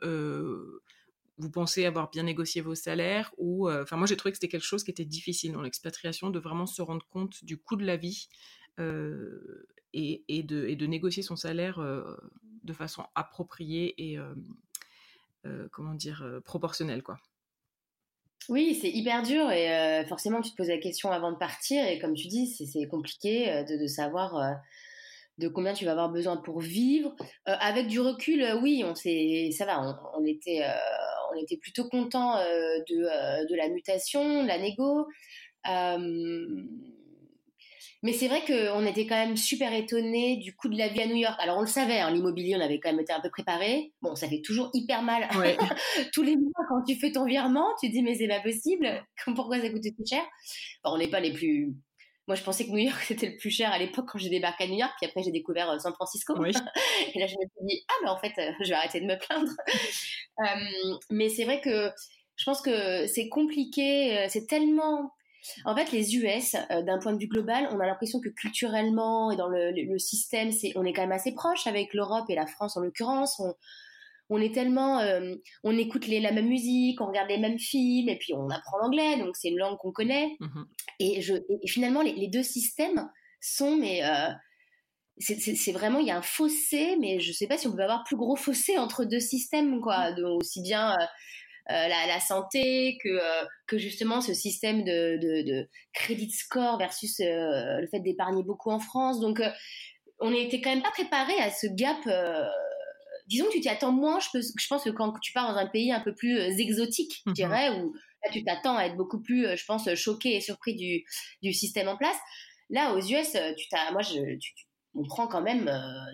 [1.37, 4.83] vous pensez avoir bien négocié vos salaires enfin moi j'ai trouvé que c'était quelque chose
[4.83, 8.27] qui était difficile dans l'expatriation de vraiment se rendre compte du coût de la vie
[8.77, 11.79] et, et, de, et, de, négocier son salaire
[12.63, 14.33] de façon appropriée et euh,
[15.71, 17.17] comment dire, euh, proportionnel, quoi.
[18.47, 21.85] Oui, c'est hyper dur et euh, forcément tu te poses la question avant de partir
[21.85, 24.55] et comme tu dis, c'est compliqué de, savoir
[25.37, 27.15] de combien tu vas avoir besoin pour vivre.
[27.45, 30.63] avec du recul, oui, on ça va, on, était,
[31.31, 35.05] on était plutôt content de, de, la mutation, de la négo.
[38.01, 41.07] Mais c'est vrai qu'on était quand même super étonnés du coût de la vie à
[41.07, 41.35] New York.
[41.39, 43.93] Alors on le savait, hein, l'immobilier, on avait quand même été un peu préparé.
[44.01, 45.27] Bon, ça fait toujours hyper mal.
[46.13, 49.05] Tous les mois, quand tu fais ton virement, tu te dis mais c'est pas possible.
[49.35, 50.23] Pourquoi ça coûte si cher?
[50.85, 51.73] On n'est pas les plus.
[52.27, 54.63] Moi, je pensais que New York c'était le plus cher à l'époque quand j'ai débarqué
[54.63, 54.93] à New York.
[54.97, 56.33] Puis après, j'ai découvert euh, San Francisco.
[56.45, 59.07] Et là, je me suis dit ah mais en fait, euh, je vais arrêter de
[59.07, 59.51] me plaindre.
[60.39, 61.91] Euh, mais c'est vrai que
[62.37, 64.25] je pense que c'est compliqué.
[64.29, 65.11] C'est tellement
[65.65, 69.31] en fait, les US, euh, d'un point de vue global, on a l'impression que culturellement
[69.31, 72.47] et dans le, système, c'est, on est quand même assez proche avec l'Europe et la
[72.47, 73.41] France en l'occurrence.
[74.29, 78.09] On, est tellement, euh, on écoute les, la même musique, on regarde les mêmes films
[78.09, 80.35] et puis on apprend l'anglais, donc c'est une langue qu'on connaît.
[80.39, 80.63] Mmh
[81.01, 84.29] et, je, finalement, les, deux systèmes sont, mais euh,
[85.19, 87.83] c'est vraiment, il y a un fossé, mais je ne sais pas si on peut
[87.83, 90.11] avoir plus gros fossé entre deux systèmes, quoi.
[90.11, 91.05] Donc, aussi bien euh,
[91.69, 97.87] la, santé, que, euh, que justement ce système de, de, crédit score versus euh, le
[97.87, 99.19] fait d'épargner beaucoup en France.
[99.19, 99.41] Donc,
[100.19, 101.97] on n'était quand même pas préparé à ce gap
[103.27, 105.67] disons que tu t'y attends moins, je, je, pense que quand tu pars dans un
[105.67, 107.33] pays un peu plus exotique, je mhm.
[107.35, 111.03] dirais, où là, tu t'attends à être beaucoup plus, je pense, choqué et surpris du,
[111.43, 112.17] du système en place.
[112.71, 114.17] Là, aux US, tu t'as, moi, je,
[114.95, 115.65] on prend quand même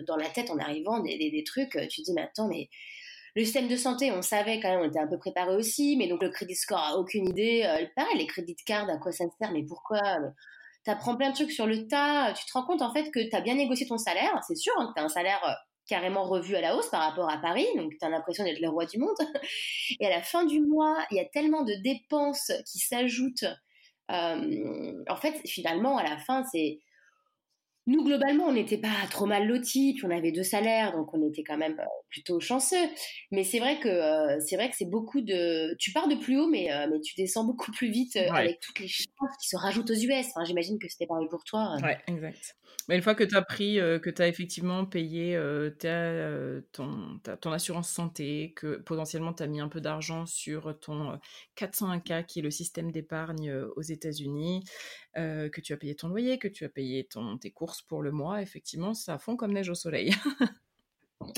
[0.06, 2.68] dans la tête en arrivant des, des, des, trucs, tu te dis, mais attends, mais
[3.36, 6.08] le système de santé, on savait quand même, on était un peu préparé aussi, mais
[6.08, 7.64] donc le crédit score a aucune idée.
[7.64, 10.00] Euh, pareil, les crédits de carte, à quoi ça sert, mais pourquoi
[10.84, 12.32] Tu apprends plein de trucs sur le tas.
[12.32, 14.40] Tu te rends compte en fait que tu as bien négocié ton salaire.
[14.48, 15.52] C'est sûr hein, que tu as un salaire euh,
[15.86, 18.70] carrément revu à la hausse par rapport à Paris, donc tu as l'impression d'être le
[18.70, 19.16] roi du monde.
[20.00, 23.44] Et à la fin du mois, il y a tellement de dépenses qui s'ajoutent.
[24.10, 26.78] Euh, en fait, finalement, à la fin, c'est
[27.88, 31.28] nous, globalement, on n'était pas trop mal lotis, puis on avait deux salaires, donc on
[31.28, 32.84] était quand même euh, plutôt chanceux.
[33.30, 35.72] Mais c'est vrai que euh, c'est vrai que c'est beaucoup de.
[35.78, 38.80] Tu pars de plus haut, mais, euh, mais tu descends beaucoup plus vite avec toutes
[38.80, 39.06] les choses
[39.40, 40.26] qui se rajoutent aux US.
[40.34, 41.76] Enfin, J'imagine que c'était pareil pour toi.
[41.80, 42.56] Ouais, exact.
[42.88, 45.38] Mais une fois que tu as pris, que tu as effectivement payé
[46.72, 51.18] ton, ton assurance santé, que potentiellement tu as mis un peu d'argent sur ton
[51.56, 54.64] 401k, qui est le système d'épargne aux États-Unis,
[55.14, 58.12] que tu as payé ton loyer, que tu as payé ton, tes courses pour le
[58.12, 60.14] mois, effectivement, ça fond comme neige au soleil.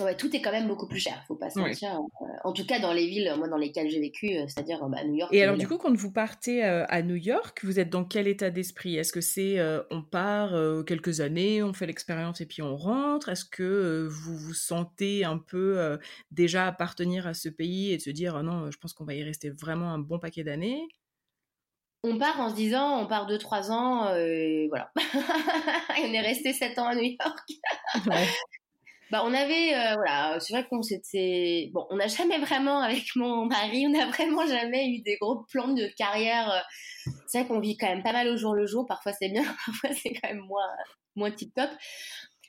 [0.01, 1.91] Ouais, tout est quand même beaucoup plus cher, faut pas se mentir.
[1.91, 5.05] Euh, en tout cas, dans les villes, moi, dans lesquelles j'ai vécu, euh, c'est-à-dire bah,
[5.05, 5.33] New York.
[5.33, 8.27] Et alors, du coup, quand vous partez euh, à New York, vous êtes dans quel
[8.27, 8.97] état d'esprit?
[8.97, 9.59] Est-ce que c'est
[9.91, 13.29] on part quelques années, on fait l'expérience et puis on rentre?
[13.29, 15.99] Est-ce que vous vous sentez un peu
[16.31, 19.23] déjà appartenir à ce pays et de se dire non, je pense qu'on va y
[19.23, 20.83] rester vraiment un bon paquet d'années?
[22.05, 24.91] On part en se disant, on part 2-3 ans, et voilà.
[25.99, 27.49] on est resté 7 ans à New York.
[29.11, 33.17] Bah, on avait, euh, voilà, c'est vrai qu'on s'était, bon, on n'a jamais vraiment, avec
[33.17, 36.51] mon mari, on n'a vraiment jamais eu des gros plans de carrière.
[36.51, 37.13] Euh.
[37.27, 38.85] C'est vrai qu'on vit quand même pas mal au jour le jour.
[38.87, 40.69] Parfois c'est bien, parfois c'est quand même moins,
[41.17, 41.71] moins tip top.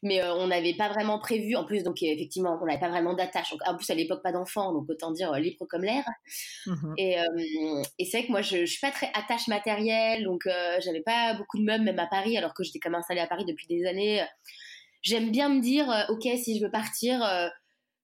[0.03, 1.55] Mais on n'avait pas vraiment prévu.
[1.55, 3.53] En plus, donc effectivement, on n'avait pas vraiment d'attache.
[3.65, 6.03] En plus, à l'époque, pas d'enfants, donc autant dire libre comme l'air.
[6.65, 7.17] Mmh et,
[7.97, 10.47] et c'est vrai que moi, je, je suis pas très attache matérielle, donc
[10.79, 13.27] j'avais pas beaucoup de meubles, même à Paris, alors que j'étais quand même installée à
[13.27, 14.23] Paris depuis des années.
[15.01, 17.21] J'aime bien me dire, ok, si je veux partir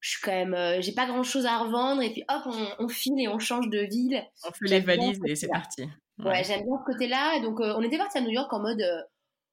[0.05, 2.87] je suis quand même, euh, j'ai pas grand chose à revendre et puis hop, on,
[2.87, 4.23] file et on change de ville.
[4.47, 5.89] On fait les valises et c'est parti.
[6.19, 7.39] Ouais, j'aime bien ce côté-là.
[7.41, 9.01] Donc, euh, on était parti à New York en mode, euh,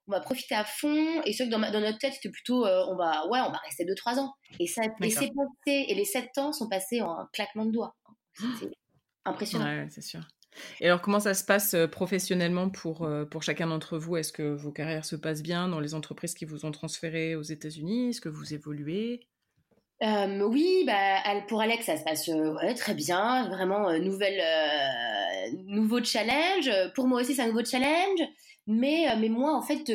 [0.08, 1.22] on va profiter à fond.
[1.24, 3.84] Et ce que dans, dans notre tête, c'était plutôt, on va, ouais, on va rester
[3.84, 4.32] 2-3 ans.
[4.60, 7.72] Et ça, et c'est passé, et les 7 ans sont passés en un claquement de
[7.72, 7.94] doigts.
[8.34, 8.74] C'était
[9.24, 9.64] impressionnant.
[9.64, 10.20] Ouais, c'est sûr.
[10.80, 14.16] Et alors, comment ça se passe professionnellement pour, pour chacun d'entre vous?
[14.16, 17.42] Est-ce que vos carrières se passent bien dans les entreprises qui vous ont transféré aux
[17.42, 18.10] États-Unis?
[18.10, 19.26] Est-ce que vous évoluez?
[20.02, 23.48] Euh, oui, bah, pour Alex, ça se passe euh, très bien.
[23.48, 24.42] Vraiment, euh, nouvelle,
[25.66, 26.70] nouveau challenge.
[26.94, 28.20] Pour moi aussi, c'est un nouveau challenge.
[28.66, 29.90] Mais, mais moi, en fait,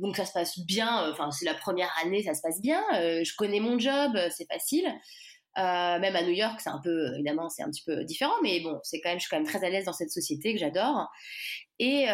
[0.00, 1.10] donc ça se passe bien.
[1.10, 2.82] Enfin, c'est la première année, ça se passe bien.
[2.92, 4.86] je connais mon job, c'est facile.
[5.56, 8.34] même à New York, c'est un peu, évidemment, c'est un petit peu différent.
[8.42, 10.52] Mais bon, c'est quand même, je suis quand même très à l'aise dans cette société
[10.52, 11.08] que j'adore.
[11.78, 12.06] Et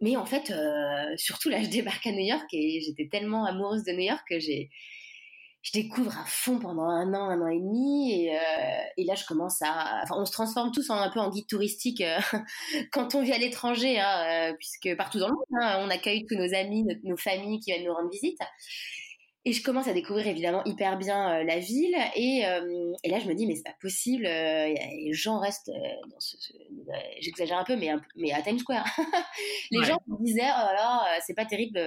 [0.00, 0.52] mais en fait,
[1.16, 4.38] surtout là, je débarque à New York et j'étais tellement amoureuse de New York que
[4.38, 4.70] j'ai
[5.62, 8.40] je découvre à fond pendant un an, un an et demi, et, euh,
[8.96, 11.46] et là je commence à, enfin, on se transforme tous en un peu en guide
[11.46, 12.18] touristique euh,
[12.92, 16.24] quand on vit à l'étranger, hein, euh, puisque partout dans le monde, hein, on accueille
[16.26, 18.38] tous nos amis, nos, familles qui viennent nous rendre visite.
[19.44, 22.42] Et je commence à découvrir évidemment hyper bien la ville, et,
[23.02, 25.70] et, là je me dis mais c'est pas possible, les gens restent
[26.10, 26.36] dans ce,
[27.20, 28.84] j'exagère un peu, mais, mais à Times Square.
[29.70, 31.78] les gens me disaient oh là, c'est pas terrible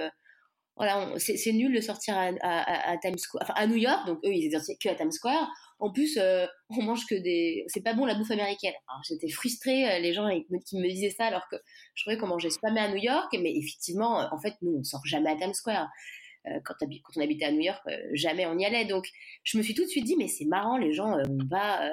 [0.82, 4.46] voilà, c'est nul de sortir à, Times Square, enfin à New York, donc eux ils
[4.46, 5.48] étaient que à Times Square.
[5.78, 8.72] En plus, euh, on mange que des, c'est pas bon la bouffe américaine.
[9.08, 10.28] j'étais frustrée, euh, les gens
[10.66, 11.56] qui me disaient ça alors que
[11.94, 15.02] je trouvais qu'on mangeait jamais à New York, mais effectivement, en fait, nous on sort
[15.04, 15.88] jamais à Times Square.
[16.48, 17.80] Euh, quand, on habitait à New York,
[18.14, 18.84] jamais on y allait.
[18.84, 19.06] Donc,
[19.44, 21.92] je me suis tout de suite dit, mais c'est marrant, les gens vont pas,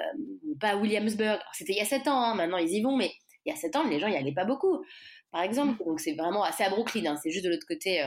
[0.60, 1.38] pas à Williamsburg.
[1.52, 3.12] C'était il y a 7 ans, hein, maintenant ils y vont, mais
[3.44, 4.84] il y a 7 ans, les gens y allaient pas beaucoup,
[5.30, 5.80] par exemple.
[5.84, 8.04] Donc, c'est vraiment assez à Brooklyn, hein, c'est juste de l'autre côté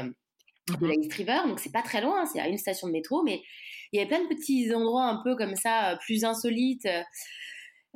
[0.68, 3.24] de la East River, donc c'est pas très loin, c'est à une station de métro,
[3.24, 3.42] mais
[3.92, 7.04] il y avait plein de petits endroits un peu comme ça, euh, plus insolites, euh,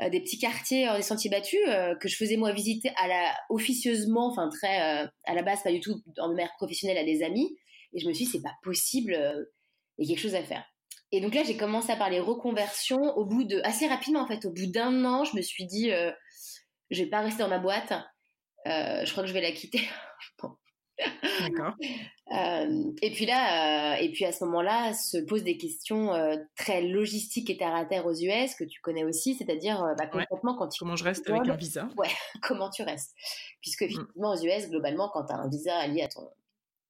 [0.02, 1.60] euh, des petits quartiers, des sentiers battus
[2.00, 5.80] que je faisais moi visiter à la officieusement, enfin très à la base pas du
[5.80, 7.58] tout en manière professionnelle à des amis,
[7.94, 9.18] et je me suis dit c'est pas possible,
[9.98, 10.64] il y a quelque chose à faire.
[11.12, 14.46] Et donc là j'ai commencé à parler reconversion au bout de assez rapidement en fait,
[14.46, 15.90] au bout d'un an, je me suis dit
[16.92, 17.94] je vais pas rester dans ma boîte,
[18.68, 19.82] je crois que je vais la quitter.
[21.42, 21.74] D'accord.
[22.36, 26.36] Euh, et puis là, euh, et puis à ce moment-là, se posent des questions euh,
[26.58, 30.54] très logistiques et terre à terre aux US que tu connais aussi, c'est-à-dire bah, concrètement
[30.58, 31.88] quand tu comment je reste avec un visa?
[31.98, 32.10] Ouais,
[32.42, 33.16] comment tu restes?
[33.62, 33.86] Puisque mm.
[33.86, 36.30] effectivement aux US, globalement, quand tu as un visa lié à ton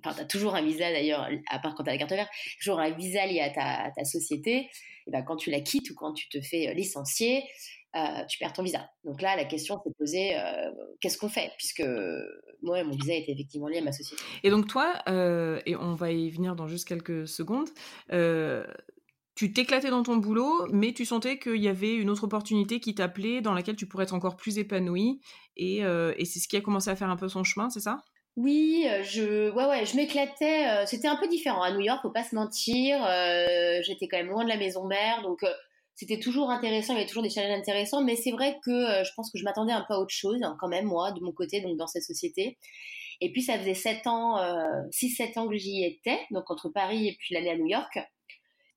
[0.03, 2.31] Enfin, tu as toujours un visa d'ailleurs, à part quand tu as la carte verte,
[2.59, 4.71] toujours un visa lié à ta, ta société.
[5.05, 7.43] Et ben, quand tu la quittes ou quand tu te fais licencier,
[7.95, 8.89] euh, tu perds ton visa.
[9.05, 11.83] Donc là, la question s'est posée, euh, qu'est-ce qu'on fait Puisque
[12.61, 14.21] moi, mon visa était effectivement lié à ma société.
[14.43, 17.69] Et donc toi, euh, et on va y venir dans juste quelques secondes,
[19.35, 22.95] tu t'éclatais dans ton boulot, mais tu sentais qu'il y avait une autre opportunité qui
[22.95, 25.21] t'appelait, dans laquelle tu pourrais être encore plus épanouie,
[25.55, 27.99] et, et c'est ce qui a commencé à faire un peu son chemin, c'est ça?
[28.35, 30.85] Oui, je, ouais, ouais, je m'éclatais.
[30.87, 32.97] C'était un peu différent à New York, faut pas se mentir.
[33.83, 35.43] J'étais quand même loin de la maison mère, donc
[35.97, 39.03] c'était toujours intéressant, il y avait toujours des challenges intéressants, mais c'est vrai que euh,
[39.03, 41.19] je pense que je m'attendais un peu à autre chose, hein, quand même, moi, de
[41.21, 42.59] mon côté, donc dans cette société.
[43.19, 44.37] Et puis, ça faisait 7 ans,
[44.91, 47.97] 6-7 euh, ans que j'y étais, donc entre Paris et puis l'année à New York.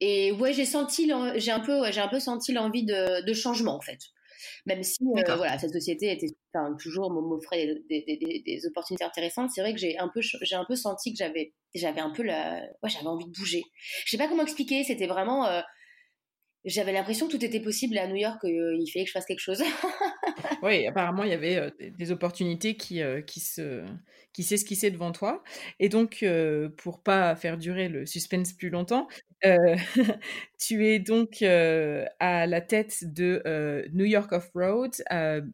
[0.01, 3.83] Et ouais, j'ai senti, j'ai un peu, j'ai un peu senti l'envie de, changement, en
[3.83, 3.99] fait.
[4.65, 6.35] Même si, euh, voilà, cette société était
[6.79, 10.65] toujours m'offrait des, des, des, opportunités intéressantes, c'est vrai que j'ai un peu, j'ai un
[10.65, 13.63] peu senti que j'avais, j'avais un peu la, ouais, j'avais envie de bouger.
[14.07, 15.45] Je sais pas comment expliquer, c'était vraiment,
[16.65, 19.41] j'avais l'impression que tout était possible à New York, euh, fallait que je fasse quelque
[19.41, 19.63] chose.
[20.63, 23.83] oui, apparemment, il y avait euh, des opportunités qui, euh, qui, se,
[24.33, 25.43] qui s'esquissaient devant toi.
[25.79, 26.25] Et donc,
[26.77, 29.09] pour pas faire durer le suspense plus longtemps,
[30.59, 33.43] tu es donc à la tête de
[33.95, 34.91] New York Off-Road,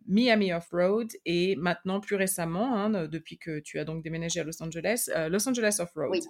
[0.08, 4.60] Miami Off-Road et maintenant, plus récemment, hein, depuis que tu as donc déménagé à Los
[4.60, 6.10] Angeles, Los Angeles Off-Road.
[6.10, 6.20] Oui.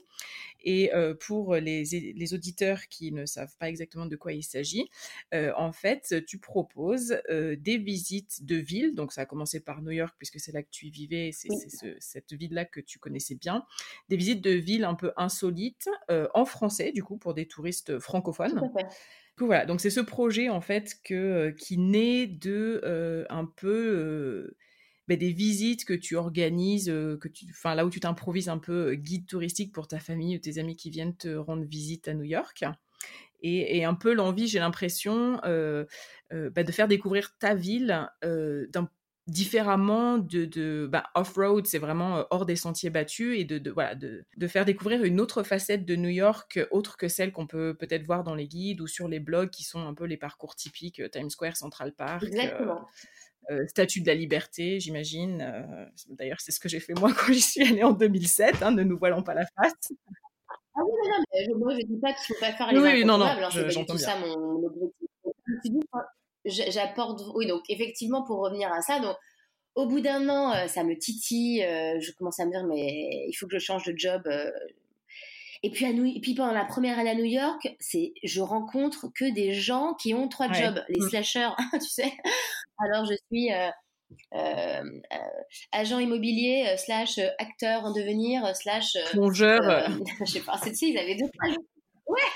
[0.69, 4.91] Et pour les, les, auditeurs qui ne savent pas exactement de quoi il s'agit,
[5.33, 8.97] en fait, tu proposes des visites de villes.
[8.97, 11.49] Donc, ça a commencé par New York, puisque c'est là que tu y vivais, c'est
[12.01, 13.65] cette ville-là que tu connaissais bien.
[14.09, 15.89] Des visites de villes un peu insolites,
[16.35, 18.61] en français, du coup, pour des touristes francophones.
[19.39, 24.57] Voilà, donc c'est ce projet en fait que, qui naît de un peu
[25.09, 28.95] bah, des visites que tu organises, que tu, enfin là où tu t'improvises un peu
[28.95, 32.25] guide touristique pour ta famille ou tes amis qui viennent te rendre visite à New
[32.25, 32.65] York.
[33.43, 38.09] Et, un peu l'envie, j'ai l'impression, bah, de faire découvrir ta ville
[39.27, 44.47] différemment de, bah, off-road, c'est vraiment hors des sentiers battus, et de voilà, de, de,
[44.47, 48.23] faire découvrir une autre facette de New York, autre que celle qu'on peut peut-être voir
[48.23, 51.31] dans les guides ou sur les blogs qui sont un peu les parcours typiques, Times
[51.31, 52.23] Square, Central Park.
[52.23, 52.87] Exactement.
[53.69, 55.89] Statue de la liberté, j'imagine.
[56.09, 58.83] D'ailleurs, c'est ce que j'ai fait moi quand j'y suis allée en 2007, hein, ne
[58.83, 59.93] nous voilons pas la face.
[60.75, 62.79] Ah oui, non, non, mais je, moi je dis pas qu'il faut pas faire les
[62.79, 65.09] oui, non, non, alors c'est pas du tout ça mon objectif
[66.47, 67.23] j'apporte.
[67.35, 69.17] Oui, donc effectivement, pour revenir à ça, donc
[69.75, 71.63] au bout d'un an, euh, ça me titille.
[71.63, 74.23] Euh, je commence à me dire, mais il faut que je change de job.
[75.65, 75.69] Euh.
[75.69, 76.21] Et puis, à New...
[76.21, 80.15] puis pendant la première année à New York, c'est je rencontre que des gens qui
[80.15, 81.09] ont trois jobs, les mmh.
[81.09, 82.13] slashers, tu sais.
[82.79, 83.51] Alors je suis
[85.73, 89.61] agent immobilier slash acteur en devenir slash plongeur.
[90.21, 91.31] je sais pas, c'est ils avaient deux.
[92.07, 92.21] Ouais.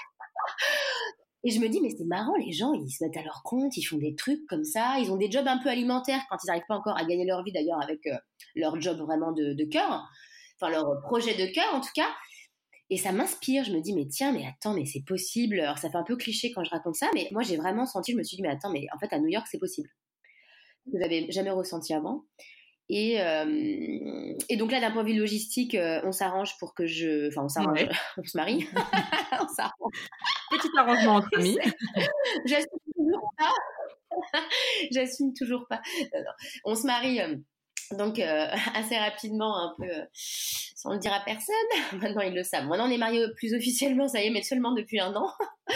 [1.43, 3.75] Et je me dis, mais c'est marrant, les gens, ils se mettent à leur compte,
[3.77, 6.49] ils font des trucs comme ça, ils ont des jobs un peu alimentaires quand ils
[6.49, 8.17] n'arrivent pas encore à gagner leur vie d'ailleurs avec euh,
[8.55, 10.07] leur job vraiment de, de cœur,
[10.57, 12.09] enfin leur projet de cœur en tout cas.
[12.91, 15.61] Et ça m'inspire, je me dis, mais tiens, mais attends, mais c'est possible.
[15.61, 18.13] Alors ça fait un peu cliché quand je raconte ça, mais moi j'ai vraiment senti,
[18.13, 19.89] je me suis dit, mais attends, mais en fait à New York c'est possible.
[20.93, 22.25] Je n'avais jamais ressenti avant.
[22.93, 26.87] Et, euh, et, donc là, d'un point de vue logistique, euh, on s'arrange pour que
[26.87, 27.29] je.
[27.29, 27.87] Enfin, on s'arrange.
[28.17, 28.67] on se marie.
[29.41, 30.09] on s'arrange.
[30.51, 31.57] Petit arrangement entre amis.
[32.47, 33.53] J'assume toujours pas.
[34.91, 35.81] J'assume toujours pas.
[36.65, 37.21] On se marie.
[37.21, 37.37] Euh,
[37.93, 38.19] donc
[38.75, 41.55] assez rapidement, un peu sans le dire à personne.
[42.01, 42.67] Maintenant ils le savent.
[42.67, 45.29] Maintenant on est mariés plus officiellement, ça y est, mais seulement depuis un an.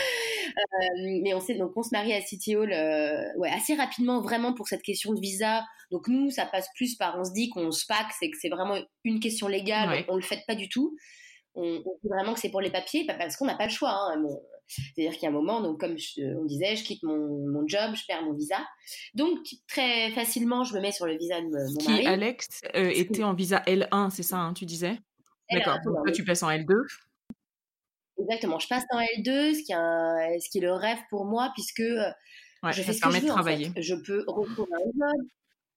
[0.56, 4.20] Euh, mais on sait donc on se marie à City Hall euh, ouais, assez rapidement
[4.20, 5.64] vraiment pour cette question de visa.
[5.90, 8.50] Donc nous ça passe plus par on se dit qu'on se pack, c'est que c'est
[8.50, 10.96] vraiment une question légale, on le fait pas du tout.
[11.54, 13.90] On, on dit vraiment que c'est pour les papiers parce qu'on n'a pas le choix.
[13.90, 14.22] Hein.
[14.66, 18.22] C'est-à-dire a un moment, donc comme on disait, je quitte mon, mon, job, je perds
[18.22, 18.58] mon visa.
[19.14, 22.06] Donc très facilement, je me mets sur le visa de mon Qui, mari.
[22.06, 24.98] Alex, euh, était en visa L1, c'est ça, hein, tu disais?
[25.50, 25.78] D'accord.
[25.82, 26.74] Toi, tu passes en L2
[28.18, 31.50] Exactement, je passe en L2, ce qui, est ce qui est le rêve pour moi,
[31.54, 32.10] puisque euh,
[32.70, 33.26] je fais ce que je veux.
[33.26, 33.72] travailler.
[33.76, 35.26] Je peux retrouver un job.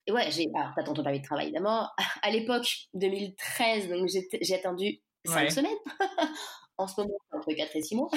[0.06, 0.46] Et ouais, j'ai.
[0.54, 1.88] Alors, t'attends ton permis de travail, évidemment.
[2.22, 5.76] À l'époque, 2013, donc j'ai attendu 5 semaines.
[6.78, 8.10] en ce moment, entre 4 et 6 mois.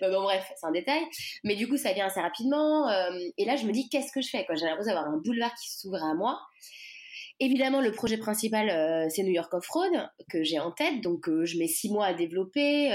[0.00, 1.02] bon, bref, c'est un détail.
[1.44, 2.88] Mais du coup, ça vient assez rapidement.
[2.88, 5.54] Euh, et là, je me dis, qu'est-ce que je fais J'ai l'impression d'avoir un boulevard
[5.54, 6.40] qui s'ouvre à moi.
[7.42, 11.00] Évidemment, le projet principal, euh, c'est New York Off-Road que j'ai en tête.
[11.00, 12.90] Donc, euh, je mets six mois à développer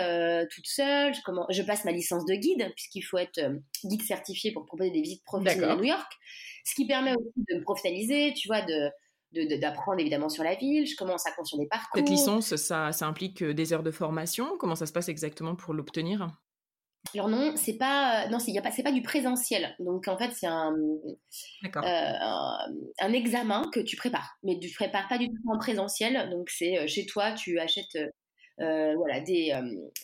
[0.51, 1.13] toute seule.
[1.15, 3.39] Je, je, passe ma licence de guide, puisqu'il faut être
[3.86, 6.12] guide certifié pour proposer des visites professionnelles à New York.
[6.65, 8.89] Ce qui permet aussi de me professionnaliser, tu vois, de,
[9.60, 12.00] d'apprendre évidemment sur la ville, je commence à construire des parcours.
[12.00, 14.58] Cette licence, ça, ça implique des heures de formation?
[14.58, 16.28] Comment ça se passe exactement pour l'obtenir?
[17.13, 19.76] Alors non, c'est pas non, c'est pas c'est pas du présentiel.
[19.80, 22.69] Donc en fait, c'est un, euh,
[23.00, 26.30] un, examen que tu prépares, mais tu prépares pas du tout en présentiel.
[26.30, 27.95] Donc c'est euh, chez toi, tu achètes
[28.60, 29.54] euh, voilà des,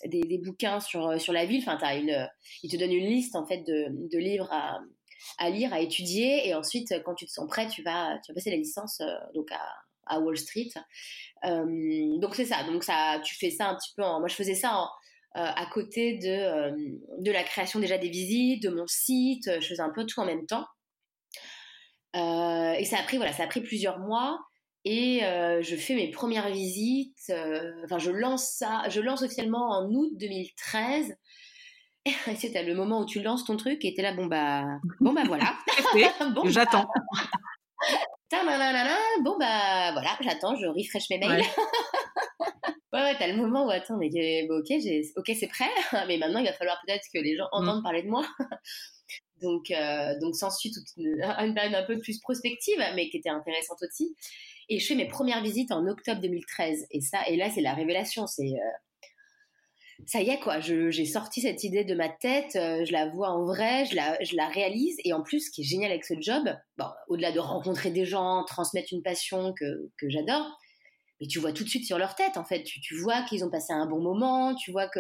[0.06, 1.64] des, des bouquins sur sur la ville.
[1.66, 2.28] Enfin, as une,
[2.64, 4.80] ils te donnent une liste en fait de, de livres à,
[5.38, 8.36] à lire, à étudier, et ensuite quand tu te sens prêt, tu vas tu vas
[8.36, 9.02] passer la licence
[9.34, 10.70] donc à, Wall Street.
[11.44, 12.64] donc c'est ça.
[12.64, 14.04] Donc ça, tu fais ça un petit peu.
[14.04, 14.90] En, moi, je faisais ça
[15.38, 16.72] euh, à côté de, euh,
[17.20, 19.50] de la création déjà des visites, de mon site.
[19.62, 20.66] Je faisais un peu tout en même temps.
[22.18, 24.40] Euh, et ça a pris, voilà, ça a pris plusieurs mois.
[24.84, 27.32] Et je fais mes premières visites.
[27.86, 28.84] Enfin, je lance ça.
[28.90, 31.16] Je lance officiellement en août 2013.
[32.06, 34.66] Et c'était le moment où tu lances ton truc et t'es là, bon bah,
[35.00, 35.54] bon bah voilà.
[36.34, 36.88] bon, J'attends.
[39.24, 41.42] bon bah voilà, j'attends, je refresh mes mails.
[41.42, 41.44] Ouais,
[42.94, 44.08] ouais, t'as le moment où attends, mais
[44.50, 45.70] ok, j'ai, ok, c'est prêt,
[46.08, 47.58] mais maintenant il va falloir peut-être que les gens mmh.
[47.58, 48.26] entendent parler de moi.
[49.42, 53.30] donc, euh, donc s'ensuit toute une, une, période un peu plus prospective, mais qui était
[53.30, 54.16] intéressante aussi.
[54.70, 56.88] Et je fais mes premières visites en octobre 2013.
[56.92, 58.26] Et ça, et là, c'est la révélation.
[58.26, 58.72] C'est euh,
[60.08, 60.60] ça y est quoi.
[60.60, 63.96] j'ai sorti cette idée de ma tête, euh, je la vois en vrai, je
[64.36, 64.98] la, réalise.
[65.04, 66.44] Et en plus, ce qui est génial avec ce job,
[67.08, 70.46] au-delà de rencontrer des gens, transmettre une passion que, j'adore
[71.20, 72.64] et tu vois tout de suite sur leur tête, en fait.
[72.64, 75.00] Tu vois qu'ils ont passé un bon moment, tu vois que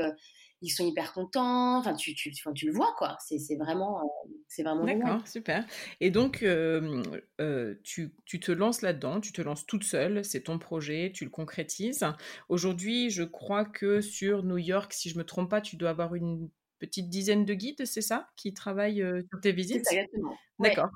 [0.61, 1.77] ils sont hyper contents.
[1.79, 3.17] Enfin, tu, tu, tu le vois, quoi.
[3.19, 4.85] C'est vraiment, euh, c'est vraiment.
[4.85, 5.65] D'accord, super.
[5.99, 7.03] Et donc, euh,
[7.39, 11.23] euh, tu, tu, te lances là-dedans, tu te lances toute seule, c'est ton projet, tu
[11.23, 12.05] le concrétises.
[12.49, 16.15] Aujourd'hui, je crois que sur New York, si je me trompe pas, tu dois avoir
[16.15, 19.87] une petite dizaine de guides, c'est ça, qui travaillent sur tes visites?
[19.91, 20.37] Exactement.
[20.59, 20.89] D'accord.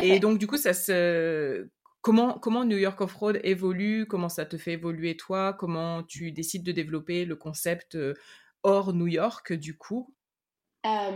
[0.00, 1.68] Et donc, du coup, ça se
[2.02, 4.06] comment, comment New York Off-Road évolue?
[4.06, 5.52] Comment ça te fait évoluer toi?
[5.52, 7.96] Comment tu décides de développer le concept
[8.62, 10.14] hors New York du coup?
[10.84, 11.12] Bah,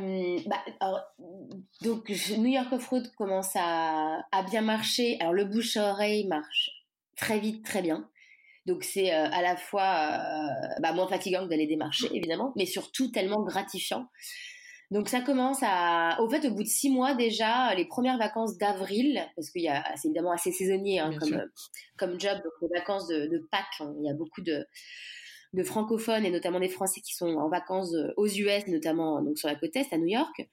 [1.80, 5.16] donc New York Off-Road commence à, à, bien marcher.
[5.20, 6.70] Alors le bouche à oreille marche
[7.16, 8.08] très vite, très bien.
[8.66, 10.20] Donc c'est à la fois
[10.80, 14.08] bah, moins fatigant que d'aller démarcher évidemment, mais surtout tellement gratifiant
[14.92, 18.56] donc ça commence à, au fait, au bout de six mois déjà, les premières vacances
[18.56, 21.42] d'avril, parce qu'il y a, c'est évidemment assez saisonnier hein, comme,
[21.98, 24.64] comme job, donc les vacances de, de Pâques, hein, il y a beaucoup de,
[25.52, 29.38] de francophones et notamment des Français qui sont en vacances euh, aux US, notamment donc
[29.38, 30.48] sur la côte est à New York.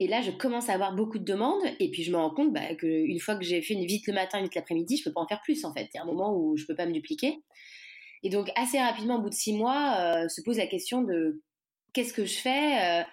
[0.00, 2.52] Et là, je commence à avoir beaucoup de demandes, et puis je me rends compte
[2.52, 5.12] bah, qu'une fois que j'ai fait une visite le matin, une visite l'après-midi, je peux
[5.12, 5.88] pas en faire plus en fait.
[5.94, 7.38] Il y a un moment où je peux pas me dupliquer.
[8.24, 11.42] Et donc assez rapidement, au bout de six mois, euh, se pose la question de
[11.92, 13.04] qu'est-ce que je fais euh,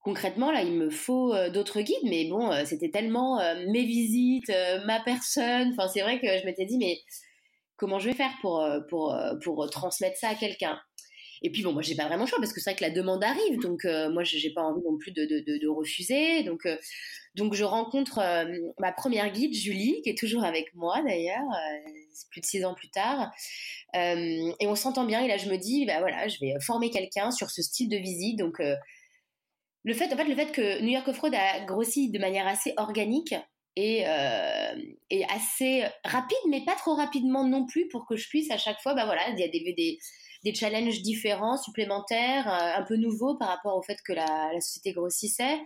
[0.00, 4.50] concrètement, là, il me faut d'autres guides, mais bon, c'était tellement mes visites,
[4.86, 5.72] ma personne.
[5.72, 6.96] Enfin, c'est vrai que je m'étais dit, mais
[7.78, 10.78] comment je vais faire pour, pour, pour transmettre ça à quelqu'un
[11.40, 12.90] et puis bon, moi j'ai pas vraiment le choix parce que c'est vrai que la
[12.90, 16.42] demande arrive, donc moi j'ai pas envie non plus de, refuser.
[16.42, 16.66] Donc,
[17.36, 18.18] donc je rencontre
[18.80, 21.46] ma première guide, Julie, qui est toujours avec moi d'ailleurs,
[22.32, 23.30] plus de six ans plus tard.
[23.94, 25.22] et on s'entend bien.
[25.24, 27.98] Et là je me dis, bah voilà, je vais former quelqu'un sur ce style de
[27.98, 28.36] visite.
[28.36, 28.60] Donc
[29.84, 32.74] le fait, en fait, le fait que New York Off-Road a grossi de manière assez
[32.76, 33.34] organique
[33.78, 34.74] et, euh,
[35.08, 38.80] et, assez rapide, mais pas trop rapidement non plus pour que je puisse à chaque
[38.80, 39.98] fois, bah voilà, il y a des, des,
[40.42, 44.60] des challenges différents, supplémentaires, euh, un peu nouveaux par rapport au fait que la, la
[44.60, 45.60] société grossissait.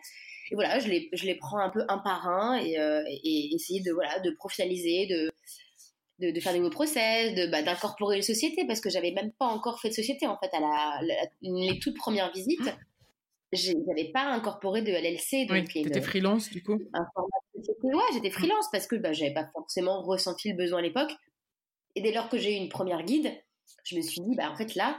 [0.51, 3.55] Et voilà, je les, je les prends un peu un par un et, euh, et
[3.55, 8.23] essayer de, voilà, de professionnaliser, de, de, faire des nouveaux process, de, bah, d'incorporer une
[8.23, 11.01] société parce que j'avais même pas encore fait de société en fait à la,
[11.41, 12.71] les toutes premières visites
[13.53, 15.47] je n'avais pas incorporé de LLC.
[15.47, 16.79] Donc oui, étais freelance du coup
[17.83, 21.13] Ouais, j'étais freelance parce que bah, j'avais pas forcément ressenti le besoin à l'époque.
[21.95, 23.31] Et dès lors que j'ai eu une première guide,
[23.85, 24.99] je me suis dit, bah, en fait là,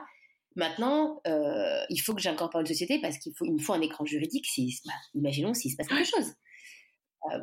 [0.55, 3.81] maintenant, euh, il faut que j'incorpore une société parce qu'il faut, il me faut un
[3.81, 4.45] écran juridique.
[4.45, 6.33] Si, bah, imaginons s'il se passe quelque chose.
[7.33, 7.39] Euh,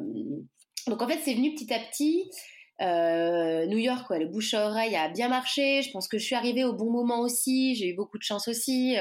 [0.86, 2.30] donc en fait, c'est venu petit à petit.
[2.80, 5.82] Euh, New York, ouais, le bouche à oreille a bien marché.
[5.82, 7.74] Je pense que je suis arrivée au bon moment aussi.
[7.74, 8.96] J'ai eu beaucoup de chance aussi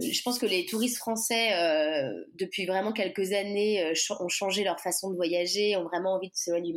[0.00, 4.80] je pense que les touristes français, euh, depuis vraiment quelques années, euh, ont changé leur
[4.80, 6.74] façon de voyager, ont vraiment envie de s'éloigner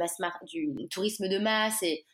[0.48, 2.06] du, du tourisme de masse et,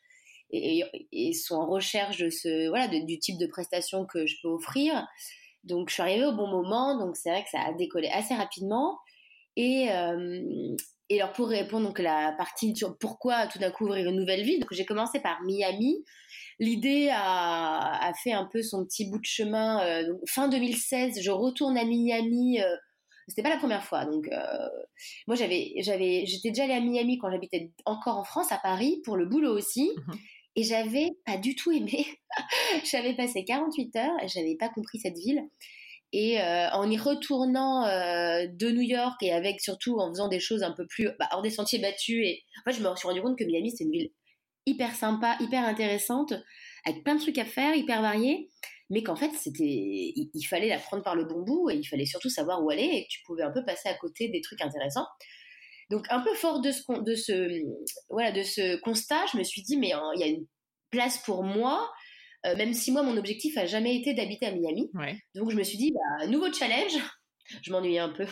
[1.34, 5.08] sont en recherche de ce, voilà, du type de prestation que je peux offrir.
[5.64, 8.34] Donc, je suis arrivée au bon moment, donc c'est vrai que ça a décollé assez
[8.34, 9.00] rapidement.
[9.56, 10.76] Et, euh,
[11.12, 14.44] alors, pour répondre donc à la partie sur pourquoi tout d'un coup ouvrir une nouvelle
[14.44, 16.06] ville, j'ai commencé par Miami
[16.62, 19.84] l'idée a, fait un peu son petit bout de chemin.
[19.84, 22.62] Euh, fin 2016, je retourne à Miami.
[22.62, 22.76] Euh,
[23.28, 24.06] c'était pas la première fois.
[24.06, 24.70] Donc, euh,
[25.28, 29.02] moi, j'avais, j'avais, j'étais déjà allée à Miami quand j'habitais encore en France, à Paris,
[29.04, 29.92] pour le boulot aussi.
[30.08, 30.16] Mhm.
[30.58, 32.06] Et j'avais pas du tout aimé.
[32.92, 35.42] j'avais passé 48 heures et j'avais pas compris cette ville.
[36.14, 40.74] Et en y retournant de New York et avec surtout en faisant des choses un
[40.74, 43.38] peu plus bah, hors des sentiers battus, et en fait, je me suis rendu compte
[43.38, 44.12] que Miami, c'est une ville
[44.66, 46.34] hyper sympa, hyper intéressante,
[46.86, 48.50] avec plein de trucs à faire, hyper variés,
[48.90, 52.06] mais qu'en fait, c'était, il, fallait la prendre par le bon bout et il fallait
[52.06, 54.62] surtout savoir où aller et que tu pouvais un peu passer à côté des trucs
[54.62, 55.08] intéressants.
[55.90, 57.64] Donc, un peu fort de ce, de ce,
[58.10, 60.46] voilà, de ce constat, je me suis dit, mais il y a une
[60.90, 61.90] place pour moi,
[62.46, 64.92] euh, même si moi, mon objectif a jamais été d'habiter à Miami.
[65.36, 66.98] Donc, je me suis dit, bah, nouveau challenge,
[67.62, 68.26] je m'ennuyais un peu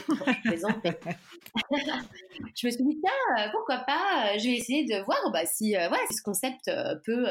[0.46, 0.52] je
[2.56, 5.46] je me suis dit, tiens, euh, pourquoi pas, euh, je vais essayer de voir bah,
[5.46, 6.72] si, euh, si ce concept
[7.06, 7.28] peut,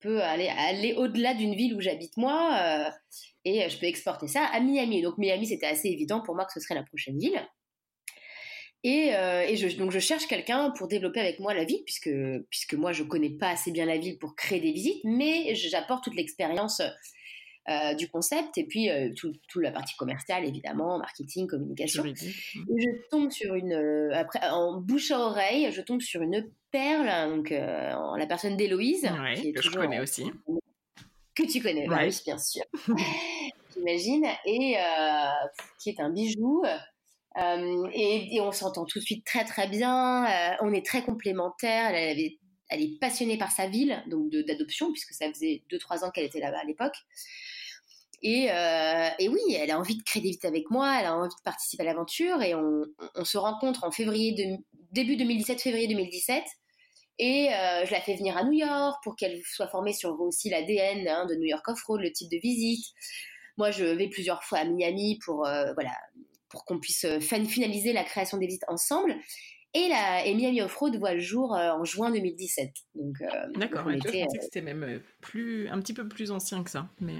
[0.00, 2.90] peut aller, aller au-delà d'une ville où j'habite moi
[3.44, 5.02] et je peux exporter ça à Miami.
[5.02, 7.40] Donc Miami, c'était assez évident pour moi que ce serait la prochaine ville.
[8.82, 12.10] Et, et je, donc je cherche quelqu'un pour développer avec moi la ville, puisque,
[12.48, 16.04] puisque moi je connais pas assez bien la ville pour créer des visites, mais j'apporte
[16.04, 16.80] toute l'expérience
[17.68, 22.04] euh, du concept et puis euh, toute tout la partie commerciale évidemment, marketing, communication.
[22.06, 26.50] Et je tombe sur une euh, après en bouche à oreille, je tombe sur une
[26.70, 30.24] perle donc la personne d'Héloïse que je connais aussi.
[31.34, 32.62] Que tu connais, bah oui, bien sûr.
[33.76, 34.76] J'imagine et
[35.78, 36.64] qui est un bijou.
[37.36, 40.56] Et, et, on s'entend tout de suite très très bien.
[40.62, 41.90] on est très complémentaires.
[41.94, 42.38] Elle, avait,
[42.70, 46.40] elle est passionnée par sa ville, donc d'adoption, puisque ça faisait 2-3 ans qu'elle était
[46.40, 46.96] là-bas à l'époque.
[48.24, 51.28] Euh, et, oui, elle a envie de créer des visites avec moi, elle a envie
[51.28, 52.84] de participer à l'aventure et on,
[53.24, 54.62] se rencontre en février de,
[54.92, 56.42] début 2017, février 2017.
[57.18, 60.48] Et euh, je la fais venir à New York pour qu'elle soit formée sur aussi
[60.48, 62.84] l'ADN hein, de New York Off-Road, le type de visite.
[63.58, 65.92] Moi, je vais plusieurs fois à Miami pour, euh, voilà,
[66.48, 69.14] pour qu'on puisse finaliser la création des visites ensemble.
[69.72, 72.70] Et, la, et Miami Off-Road voit le jour en juin 2017.
[72.94, 73.16] Donc,
[73.54, 76.88] D'accord, je pensais que c'était même plus, un petit peu plus ancien que ça.
[77.00, 77.16] Mais,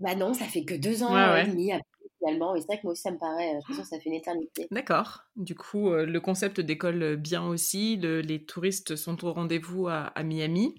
[0.00, 1.72] Bah non, ça fait que deux ans et demi
[2.18, 2.54] finalement.
[2.54, 4.66] Et c'est vrai que moi aussi, ça me paraît, je pense ça fait une éternité.
[4.70, 5.24] D'accord.
[5.36, 7.96] Du coup, le concept décolle bien aussi.
[7.96, 10.74] les touristes sont au rendez-vous à, Miami.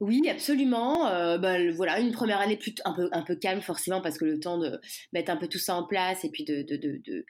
[0.00, 1.04] Oui, absolument.
[1.38, 4.58] bah, voilà, une première année un peu, un peu calme forcément parce que le temps
[4.58, 4.80] de
[5.12, 7.24] mettre un peu tout ça en place et puis de, de, de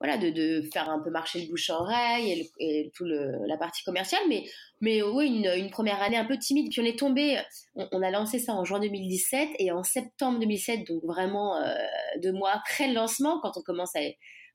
[0.00, 3.82] voilà, de, de, faire un peu marcher le bouche-oreille et, et, tout le, la partie
[3.82, 4.22] commerciale.
[4.28, 4.44] Mais,
[4.80, 6.70] mais oui, une, une, première année un peu timide.
[6.70, 7.38] Puis on est tombé,
[7.74, 11.74] on, a lancé ça en juin 2017 et en septembre 2017, donc vraiment euh,
[12.22, 14.00] deux mois après le lancement, quand on commence à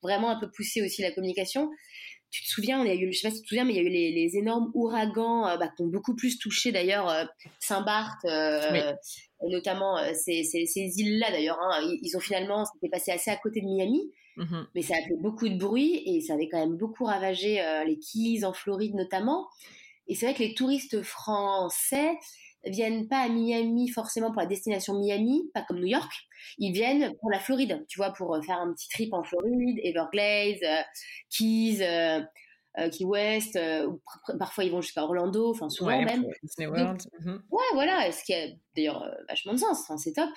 [0.01, 1.69] vraiment un peu pousser aussi la communication.
[2.31, 3.75] Tu te souviens, on a eu, je sais pas si tu te souviens, mais il
[3.75, 7.07] y a eu les, les énormes ouragans euh, bah, qui ont beaucoup plus touché d'ailleurs
[7.09, 7.25] euh,
[7.59, 8.93] Saint-Barth, euh,
[9.47, 11.59] notamment ces, ces, ces îles-là d'ailleurs.
[11.61, 14.11] Hein, ils, ils, ont finalement, c'était passé assez à côté de Miami.
[14.37, 17.61] Mmh Mais ça a fait beaucoup de bruit et ça avait quand même beaucoup ravagé
[17.61, 19.47] euh, les Keys en Floride notamment.
[20.07, 22.17] Et c'est vrai que les touristes français
[22.65, 26.11] viennent pas à Miami forcément pour la destination Miami, pas comme New York.
[26.57, 29.79] Ils viennent pour la Floride, tu vois, pour euh, faire un petit trip en Floride,
[29.83, 30.81] Everglades, euh,
[31.29, 32.21] Keys, euh,
[32.75, 33.87] Key West, euh,
[34.39, 36.25] parfois ils vont jusqu'à Orlando, enfin souvent même.
[36.41, 37.01] Disney World.
[37.19, 37.43] Mhm.
[37.51, 40.29] Ouais, voilà, ce qui a d'ailleurs euh, vachement de sens, c'est top.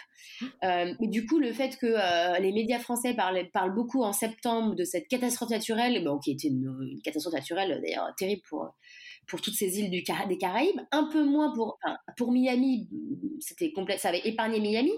[0.62, 4.84] mais du coup, le fait que les médias français parlent, parlent, beaucoup en septembre de
[4.84, 8.74] cette catastrophe naturelle, bon, qui était une, catastrophe naturelle d'ailleurs terrible pour
[9.28, 11.78] pour toutes ces îles du des Caraïbes, un peu moins pour
[12.16, 12.88] pour Miami,
[13.40, 14.92] c'était complet, ça avait épargné Miami,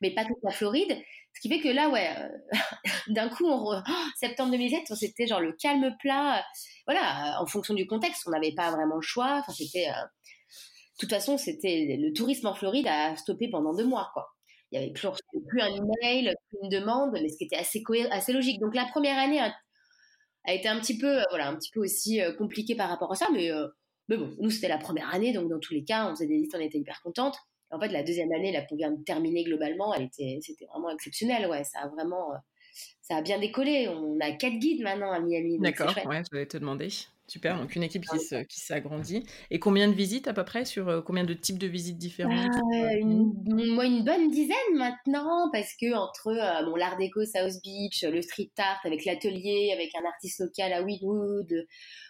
[0.00, 0.96] mais pas toute la Floride.
[1.34, 2.28] Ce qui fait que là, ouais, euh,
[3.08, 3.82] d'un coup, en
[4.16, 6.44] septembre 2007, c'était genre le calme plat.
[6.86, 9.38] voilà, en fonction du contexte, on n'avait pas vraiment le choix.
[9.40, 9.88] Enfin, c'était.
[9.88, 14.28] Euh, de toute façon, c'était le tourisme en Floride a stoppé pendant deux mois, quoi.
[14.70, 18.32] Il n'y avait plus, un email, plus une demande, mais ce qui était assez, assez
[18.32, 18.60] logique.
[18.60, 22.34] Donc la première année a, été un petit peu, voilà, un petit peu aussi euh,
[22.34, 23.50] compliquée par rapport à ça, mais,
[24.08, 26.36] mais bon, nous c'était la première année, donc dans tous les cas, on faisait des
[26.36, 27.38] listes, on était hyper contente.
[27.70, 31.48] En fait, la deuxième année, vient de terminer globalement, elle était, c'était vraiment exceptionnel.
[31.48, 32.36] Ouais, ça a vraiment, euh,
[33.00, 33.88] ça a bien décollé.
[33.88, 35.58] On a quatre guides maintenant à Miami.
[35.58, 36.88] D'accord, ouais, je vais te demander.
[37.30, 39.24] Super, donc une équipe qui, qui s'agrandit.
[39.52, 42.50] Et combien de visites à peu près sur euh, combien de types de visites différentes
[42.56, 47.54] ah, une, Moi, une bonne dizaine maintenant, parce que entre euh, bon, l'Art déco South
[47.62, 51.68] Beach, le street art avec l'atelier, avec un artiste local à Wynwood,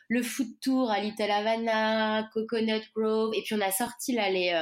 [0.08, 4.54] le food tour à Little Havana, Coconut Grove, et puis on a sorti là les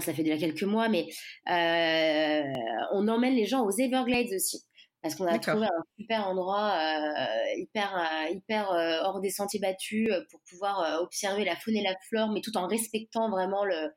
[0.00, 1.06] ça fait déjà quelques mois, mais
[1.50, 2.52] euh,
[2.92, 4.64] on emmène les gens aux Everglades aussi.
[5.02, 8.70] Parce qu'on a trouvé un super endroit euh, hyper, euh, hyper
[9.04, 12.66] hors des sentiers battus pour pouvoir observer la faune et la flore, mais tout en
[12.66, 13.90] respectant vraiment le,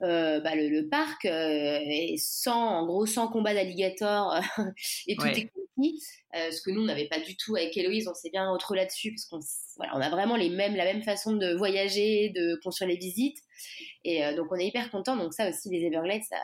[0.00, 4.40] bah, le, parc et sans, en gros, sans combat d'alligator
[5.06, 6.00] et tout est compris.
[6.32, 9.14] ce que nous, on n'avait pas du tout avec Héloïse, on s'est bien retrouvé là-dessus
[9.14, 9.40] parce qu'on
[9.76, 13.38] voilà, on a vraiment les mêmes, la même façon de voyager, de construire les visites.
[14.04, 15.16] Et euh, donc on est hyper content.
[15.16, 16.36] Donc ça aussi, les Everglades, ça,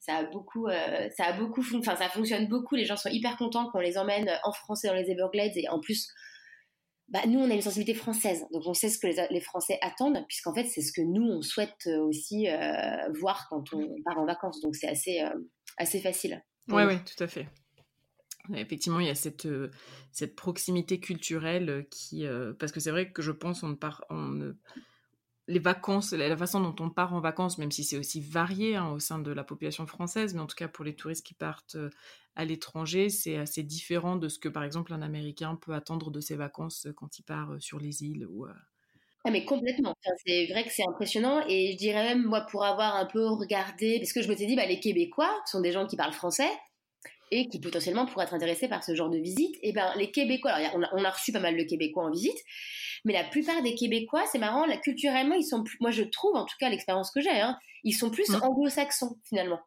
[0.00, 2.74] ça a beaucoup, euh, ça a beaucoup, enfin ça fonctionne beaucoup.
[2.74, 5.56] Les gens sont hyper contents qu'on les emmène en français dans les Everglades.
[5.56, 6.08] Et en plus,
[7.08, 10.22] bah, nous on a une sensibilité française, donc on sait ce que les, Français attendent,
[10.28, 12.48] puisqu'en fait c'est ce que nous on souhaite euh, aussi
[13.18, 14.60] voir quand on part en vacances.
[14.60, 15.22] Donc c'est assez,
[15.78, 16.42] assez facile.
[16.68, 17.46] Oui, oui, tout à fait.
[18.54, 19.48] Effectivement, il y a cette,
[20.10, 22.26] cette proximité culturelle qui...
[22.58, 24.04] parce que c'est vrai que je pense on ne part...
[24.10, 24.54] On
[25.48, 28.90] les vacances, la façon dont on part en vacances, même si c'est aussi varié hein,
[28.90, 31.76] au sein de la population française, mais en tout cas pour les touristes qui partent
[31.76, 31.90] euh,
[32.36, 36.20] à l'étranger, c'est assez différent de ce que par exemple un Américain peut attendre de
[36.20, 38.46] ses vacances euh, quand il part euh, sur les îles ou.
[39.24, 39.94] Ah mais complètement.
[40.24, 43.98] c'est vrai que c'est impressionnant et je dirais même moi pour avoir un peu regardé,
[43.98, 46.48] parce que je me suis dit bah les Québécois sont des gens qui parlent français
[47.30, 49.54] et qui potentiellement pourraient être intéressés par ce genre de visite.
[49.62, 52.10] Et ben les Québécois, alors on a, on a reçu pas mal de Québécois en
[52.10, 52.38] visite,
[53.04, 56.36] mais la plupart des Québécois, c'est marrant, là, culturellement, ils sont plus, moi je trouve,
[56.36, 58.40] en tout cas l'expérience que j'ai, hein, ils sont plus mmh.
[58.42, 59.60] anglo-saxons finalement.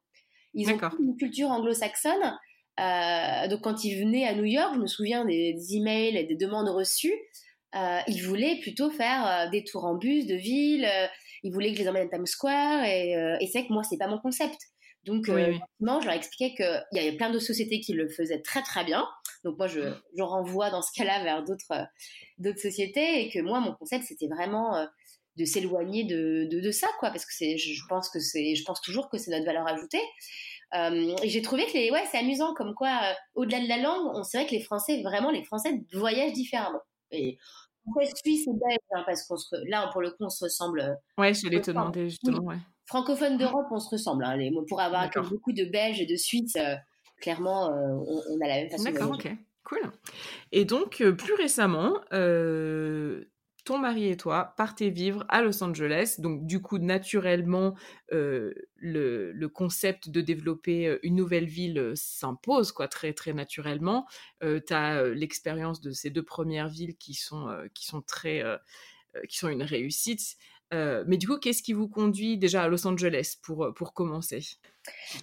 [0.54, 2.38] Ils ont une culture anglo-saxonne.
[2.80, 6.36] Euh, donc quand ils venaient à New York, je me souviens des, emails et des
[6.36, 7.14] demandes reçues,
[7.76, 10.88] euh, ils voulaient plutôt faire euh, des tours en bus de ville,
[11.44, 13.98] ils voulaient que je les emmène à Times Square, et, et c'est que moi, c'est
[13.98, 14.58] pas mon concept.
[15.06, 18.62] Donc, oui, je leur expliquais qu'il y avait plein de sociétés qui le faisaient très
[18.62, 19.08] très bien.
[19.44, 19.82] Donc moi, je,
[20.16, 21.88] je renvoie dans ce cas-là vers d'autres
[22.38, 24.86] d'autres sociétés et que moi, mon concept, c'était vraiment euh,
[25.38, 28.82] de s'éloigner de, de, ça, quoi, parce que c'est, je pense que c'est, je pense
[28.82, 30.02] toujours que c'est notre valeur ajoutée.
[30.74, 33.78] Euh, et j'ai trouvé que les, ouais, c'est amusant, comme quoi, euh, au-delà de la
[33.78, 36.82] langue, on sait que les Français, vraiment, les Français voyagent différemment.
[37.12, 37.38] Et
[38.16, 40.98] Suisse et Belge, hein, parce qu'on se, là, pour le coup, on se ressemble.
[41.18, 42.58] Ouais, je voulais te demander justement, ouais.
[42.86, 44.26] Francophone d'Europe, on se ressemble.
[44.26, 46.58] Hein, pour avoir beaucoup de Belges et de Suisses,
[47.22, 48.84] clairement, on, a la même façon.
[48.84, 49.32] D'accord, ok.
[49.64, 49.80] Cool.
[50.52, 52.02] Et donc, plus récemment,
[53.64, 56.16] ton mari et toi partez vivre à Los Angeles.
[56.20, 57.76] Donc, du coup, naturellement,
[58.10, 64.08] le, le, concept de développer une nouvelle ville s'impose, quoi, très, très naturellement.
[64.42, 68.44] tu as l'expérience de ces deux premières villes qui sont, qui sont très,
[69.30, 70.38] qui sont une réussite.
[70.72, 74.42] mais du coup, qu'est-ce qui vous conduit déjà à Los Angeles pour, pour commencer?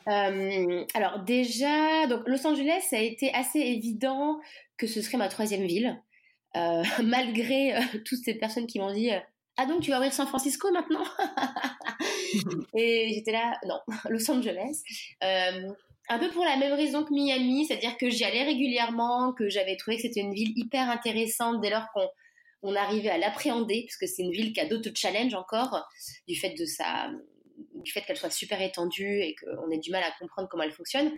[0.07, 4.41] Alors déjà, donc Los Angeles, ça a été assez évident
[4.77, 6.01] que ce serait ma troisième ville.
[6.59, 9.21] Euh, malgré euh, toutes ces personnes qui m'ont dit euh,
[9.57, 11.05] Ah donc tu vas ouvrir San Francisco maintenant
[12.77, 13.79] Et j'étais là, non,
[14.11, 14.83] Los Angeles.
[15.21, 19.77] un peu pour la même raison que Miami, c'est-à-dire que j'y allais régulièrement, que j'avais
[19.77, 22.09] trouvé que c'était une ville hyper intéressante dès lors qu'on
[22.63, 25.87] on arrivait à l'appréhender, parce que c'est une ville qui a d'autres challenges encore,
[26.27, 27.11] du fait de sa,
[27.75, 30.73] du fait qu'elle soit super étendue et qu'on ait du mal à comprendre comment elle
[30.73, 31.13] fonctionne.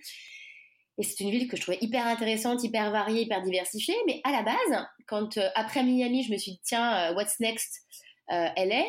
[1.01, 3.95] Et c'est une ville que je trouvais hyper intéressante, hyper variée, hyper diversifiée.
[4.07, 7.41] Mais à la base, quand euh, après Miami, je me suis dit, tiens, euh, what's
[7.41, 7.87] next
[8.31, 8.85] euh, LA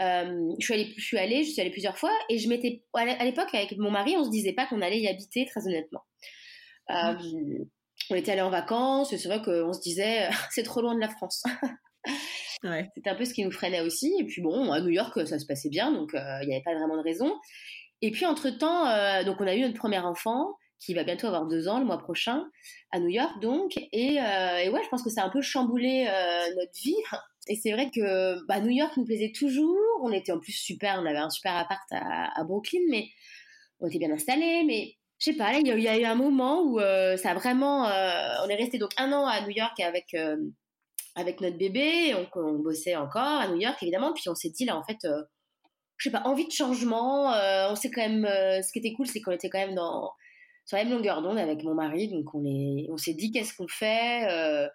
[0.00, 2.10] je, suis allée, je suis allée, je suis allée plusieurs fois.
[2.28, 5.06] Et je m'étais, à l'époque, avec mon mari, on se disait pas qu'on allait y
[5.06, 6.02] habiter, très honnêtement.
[6.88, 11.00] on était allés en vacances, et c'est vrai qu'on se disait, c'est trop loin de
[11.00, 11.44] la France.
[12.64, 12.88] ouais.
[12.96, 14.12] C'était un peu ce qui nous freinait aussi.
[14.18, 16.74] Et puis bon, à New York, ça se passait bien, donc il n'y avait pas
[16.74, 17.32] vraiment de raison.
[18.00, 21.68] Et puis entre-temps, donc on a eu notre premier enfant qui va bientôt avoir deux
[21.68, 22.44] ans le mois prochain,
[22.90, 23.76] à New York donc.
[23.92, 26.96] Et, euh, ouais, je pense que ça a un peu chamboulé euh, notre vie.
[27.48, 29.76] Et c'est vrai que bah, New York nous plaisait toujours.
[30.02, 33.08] On était en plus super, on avait un super appart à, Brooklyn, mais
[33.80, 34.64] on était bien installés.
[34.64, 37.84] Mais je sais pas, il y, a eu un moment où euh, ça a vraiment.
[37.84, 40.16] on est resté donc un an à New York avec
[41.14, 42.14] avec notre bébé.
[42.14, 44.12] On, on, bossait encore à New York évidemment.
[44.12, 44.98] Puis on s'est dit là en fait.
[45.96, 47.32] je sais pas, envie de changement.
[47.70, 50.12] on sait quand même, ce qui était cool, c'est qu'on était quand même dans,
[50.64, 52.08] sur la même longueur d'onde avec mon mari.
[52.08, 54.26] Donc on est, on s'est dit qu'est-ce qu'on fait.
[54.30, 54.68] Euh,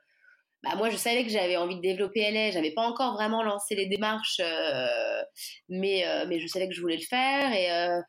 [0.64, 2.52] bah moi je savais que j'avais envie de développer LA.
[2.52, 5.22] J'avais pas encore vraiment lancé les démarches, euh,
[5.70, 8.02] mais euh, mais je savais que je voulais le faire et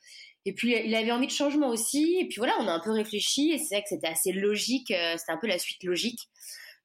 [0.45, 2.19] et puis il avait envie de changement aussi.
[2.21, 4.89] Et puis voilà, on a un peu réfléchi et c'est vrai que c'était assez logique.
[4.89, 6.21] c'était un peu la suite logique.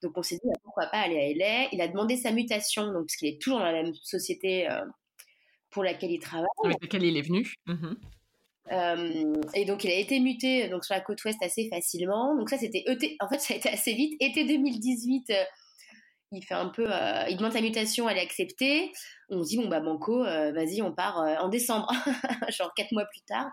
[0.01, 1.69] Donc on s'est dit bah, pourquoi pas aller à LA.
[1.71, 4.67] Il a demandé sa mutation, donc parce qu'il est toujours dans la même société
[5.69, 6.47] pour laquelle il travaille.
[6.65, 7.53] Avec laquelle il est venu.
[7.67, 7.93] Mmh
[8.71, 12.35] euh, et donc il a été muté donc sur la côte ouest assez facilement.
[12.35, 12.83] Donc ça c'était
[13.19, 14.15] en fait ça a été assez vite.
[14.19, 15.43] Été 2018, euh,
[16.31, 18.91] il fait un peu, euh, il demande sa mutation, elle est acceptée.
[19.29, 21.91] On se dit bon bah banco, vas-y on part en décembre,
[22.49, 23.51] genre quatre mois plus tard.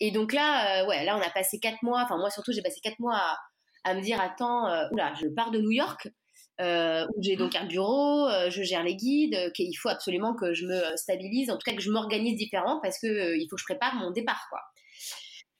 [0.00, 2.02] et donc là ouais là on a passé quatre mois.
[2.04, 3.38] Enfin moi surtout j'ai passé quatre mois à,
[3.84, 6.08] à me dire attends oula je pars de New York
[6.60, 10.34] euh, où j'ai donc un bureau, euh, je gère les guides, euh, qu'il faut absolument
[10.34, 13.46] que je me stabilise, en tout cas que je m'organise différemment parce que euh, il
[13.48, 14.60] faut que je prépare mon départ, quoi.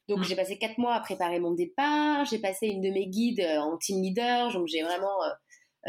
[0.09, 0.25] Donc mmh.
[0.25, 3.79] j'ai passé quatre mois à préparer mon départ, j'ai passé une de mes guides en
[3.79, 5.17] team leader, donc j'ai vraiment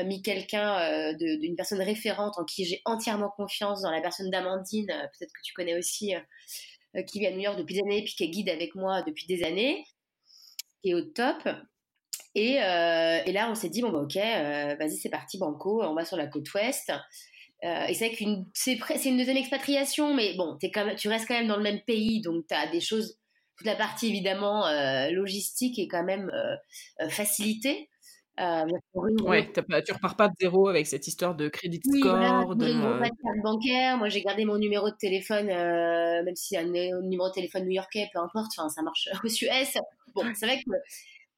[0.05, 5.33] mis quelqu'un d'une personne référente en qui j'ai entièrement confiance, dans la personne d'Amandine, peut-être
[5.33, 6.13] que tu connais aussi,
[7.07, 9.25] qui vit à New York depuis des années, puis qui est guide avec moi depuis
[9.25, 9.83] des années,
[10.83, 11.49] qui est au top.
[12.35, 15.83] Et, euh, et là, on s'est dit, bon, bah, ok, euh, vas-y, c'est parti, Banco,
[15.83, 16.91] on va sur la côte ouest.
[17.63, 20.95] Euh, et c'est vrai qu'une c'est, c'est une deuxième expatriation, mais bon, es quand même,
[20.95, 23.19] tu restes quand même dans le même pays, donc tu as des choses,
[23.55, 24.65] toute la partie évidemment
[25.11, 26.29] logistique est quand même
[27.09, 27.89] facilitée.
[28.39, 28.65] Euh,
[28.95, 32.55] ouais, pas, tu repars pas de zéro avec cette histoire de crédit score.
[32.55, 33.97] de, pas de carte bancaire.
[33.97, 38.09] Moi, j'ai gardé mon numéro de téléphone, même si c'est un numéro de téléphone new-yorkais,
[38.11, 38.51] peu importe.
[38.57, 39.77] Enfin, ça marche aux US.
[40.15, 40.71] Bon, c'est vrai que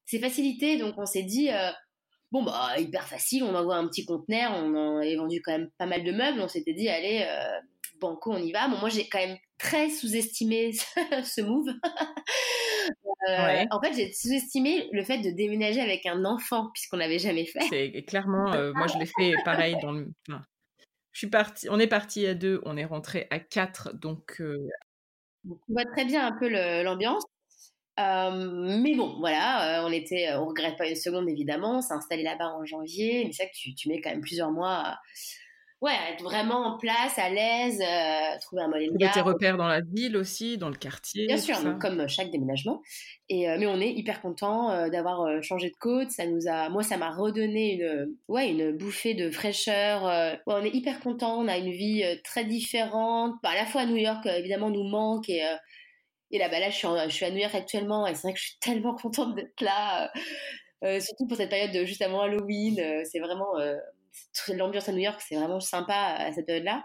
[0.05, 1.71] c'est facilité, donc on s'est dit, euh,
[2.31, 5.85] bon, bah, hyper facile, on envoie un petit conteneur, on a vendu quand même pas
[5.85, 7.59] mal de meubles, on s'était dit, allez, euh,
[7.99, 8.67] banco, on y va.
[8.67, 10.73] Bon, moi, j'ai quand même très sous-estimé
[11.23, 11.69] ce move.
[13.29, 17.45] Euh, en fait, j'ai sous-estimé le fait de déménager avec un enfant, puisqu'on n'avait jamais
[17.45, 17.63] fait.
[17.69, 20.11] C'est clairement, moi, je l'ai fait pareil dans le.
[20.27, 24.39] je suis partie, on est parti à deux, on est rentré à quatre, donc.
[24.39, 26.47] on voit très bien un peu
[26.83, 27.23] l'ambiance.
[27.99, 31.77] Euh, mais bon, voilà, euh, on était, on regrette pas une seconde évidemment.
[31.77, 34.21] On s'est installé là-bas en janvier, mais c'est vrai que tu, tu, mets quand même
[34.21, 34.99] plusieurs mois, à,
[35.81, 38.89] ouais, être vraiment en place, à l'aise, euh, trouver un modèle.
[38.91, 41.27] de tes repères dans la ville aussi, dans le quartier.
[41.27, 42.81] Bien sûr, comme chaque déménagement.
[43.29, 46.11] Et mais on est hyper content d'avoir changé de côte.
[46.11, 50.03] Ça nous a, moi, ça m'a redonné une, ouais, une bouffée de fraîcheur.
[50.03, 51.39] Ouais, on est hyper content.
[51.39, 53.35] On a une vie très différente.
[53.41, 55.41] Bah, à la fois New York, évidemment, nous manque et
[56.31, 58.33] et là, bah là je, suis je suis à New York actuellement et c'est vrai
[58.33, 60.07] que je suis tellement contente d'être là, euh,
[60.83, 62.79] euh, surtout pour cette période de, juste avant Halloween.
[62.79, 63.53] Euh, c'est vraiment,
[64.53, 66.83] l'ambiance à New York, c'est vraiment sympa à cette période-là.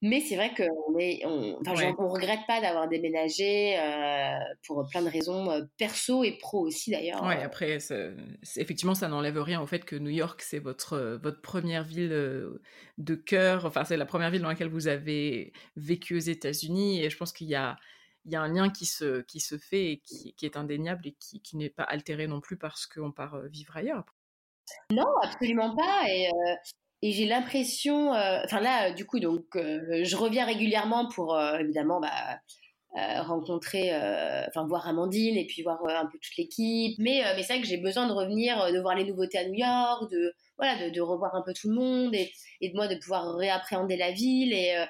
[0.00, 3.76] Mais c'est vrai qu'on est, on, enfin, on regrette pas d'avoir déménagé
[4.64, 7.24] pour plein de raisons perso et pro aussi d'ailleurs.
[7.24, 7.78] Ouais, après,
[8.56, 12.10] effectivement, ça n'enlève rien au fait que New York, c'est votre, votre première ville
[12.98, 13.64] de cœur.
[13.64, 17.02] Enfin, c'est la première ville dans laquelle vous avez vécu aux États-Unis.
[17.02, 17.76] Et je pense qu'il y a,
[18.32, 21.16] y a un lien qui se, qui se fait et qui, qui est indéniable et
[21.18, 24.04] qui, qui n'est pas altéré non plus parce qu'on part vivre ailleurs.
[24.90, 26.04] Non, absolument pas.
[26.08, 26.28] Et,
[27.02, 33.94] j'ai l'impression, enfin là, du coup, donc, je reviens régulièrement pour évidemment bah, rencontrer,
[34.48, 36.98] enfin voir Amandine et puis voir un peu toute l'équipe.
[36.98, 39.54] Mais, mais c'est vrai que j'ai besoin de revenir, de voir les nouveautés à New
[39.54, 42.96] York, de voilà, de, revoir un peu tout le monde et, et de moi de
[42.96, 44.84] pouvoir réappréhender la ville et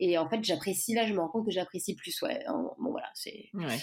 [0.00, 2.20] et en fait, j'apprécie, là, je me rends compte que j'apprécie plus.
[2.22, 3.50] Ouais, bon, voilà, c'est.
[3.54, 3.78] Ouais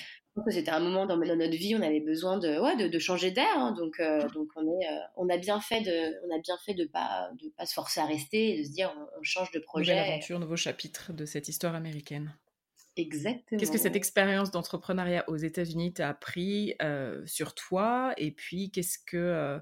[0.50, 3.58] c'était un moment dans, notre vie où on avait besoin de, ouais, de, changer d'air.
[3.58, 3.74] Hein.
[3.78, 6.74] donc, euh, donc on, est, euh, on a bien fait de, on a bien fait
[6.74, 9.60] de pas, de pas se forcer à rester et de se dire on, change de
[9.60, 9.94] projet.
[9.94, 12.36] Nouvelle aventure, nouveau chapitre de cette histoire américaine.
[12.96, 13.60] Exactement.
[13.60, 18.14] Qu'est-ce que cette expérience d'entrepreneuriat aux États-Unis t'a appris euh, sur toi?
[18.18, 19.60] Et puis, qu'est-ce que,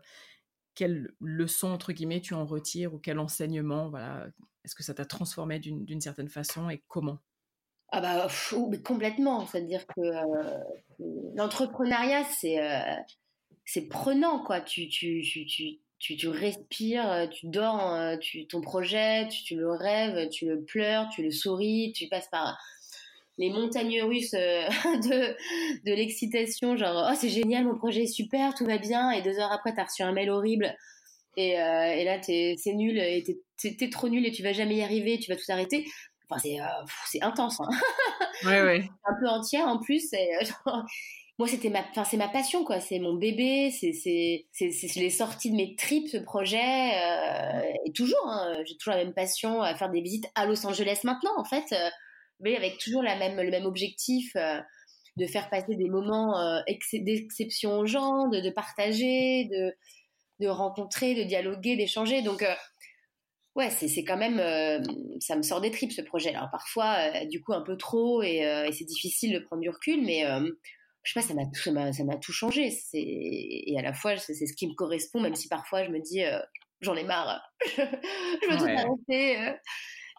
[0.75, 4.27] quelle leçon entre guillemets tu en retires ou quel enseignement Voilà,
[4.63, 7.19] est-ce que ça t'a transformé d'une certaine façon et comment?
[7.91, 8.27] Ah bah
[8.83, 10.01] complètement, c'est-à-dire que
[11.35, 12.23] l'entrepreneuriat
[13.65, 14.61] c'est prenant quoi.
[14.61, 15.45] Tu tu, tu,
[15.99, 21.09] tu, tu, respires, euh, tu dors, tu ton projet, tu, le rêves, tu le pleures,
[21.09, 22.57] tu le souris, tu passes par
[23.37, 25.35] les montagnes russes de,
[25.85, 29.39] de l'excitation, genre oh c'est génial, mon projet est super, tout va bien, et deux
[29.39, 30.75] heures après t'as reçu un mail horrible
[31.37, 33.23] et, et là c'est nul, et
[33.57, 35.85] t'es trop nul et tu vas jamais y arriver, tu vas tout arrêter.
[36.29, 37.59] Enfin, c'est, euh, intense.
[37.59, 37.69] Hein.
[38.43, 38.89] Ouais, ouais.
[39.05, 40.11] un peu entière en plus.
[40.13, 40.71] Et, euh,
[41.39, 42.79] moi, c'était ma, enfin, c'est ma passion, quoi.
[42.79, 43.71] C'est mon bébé.
[43.71, 46.57] C'est, c'est, c'est, les sorties de mes tripes, ce projet.
[46.59, 50.65] Euh, et toujours, hein, j'ai toujours la même passion à faire des visites à Los
[50.65, 51.73] Angeles maintenant, en fait.
[52.39, 56.61] Mais avec toujours la même, le même objectif de faire passer des moments
[56.93, 59.73] d'exception aux gens, de, de partager, de,
[60.39, 62.21] de rencontrer, de dialoguer, d'échanger.
[62.21, 62.43] Donc,
[63.55, 64.81] ouais, c'est quand même, euh,
[65.19, 66.33] ça me sort des tripes ce projet.
[66.33, 69.61] Alors parfois, euh, du coup, un peu trop et, euh, et c'est difficile de prendre
[69.61, 70.23] du recul, mais
[71.03, 72.73] je sais pas, ça m'a ça m'a tout changé.
[72.93, 76.21] Et à la fois, c'est ce qui me correspond, même si parfois je me dis,
[76.81, 79.55] j'en ai marre, je, veux tout arrêter.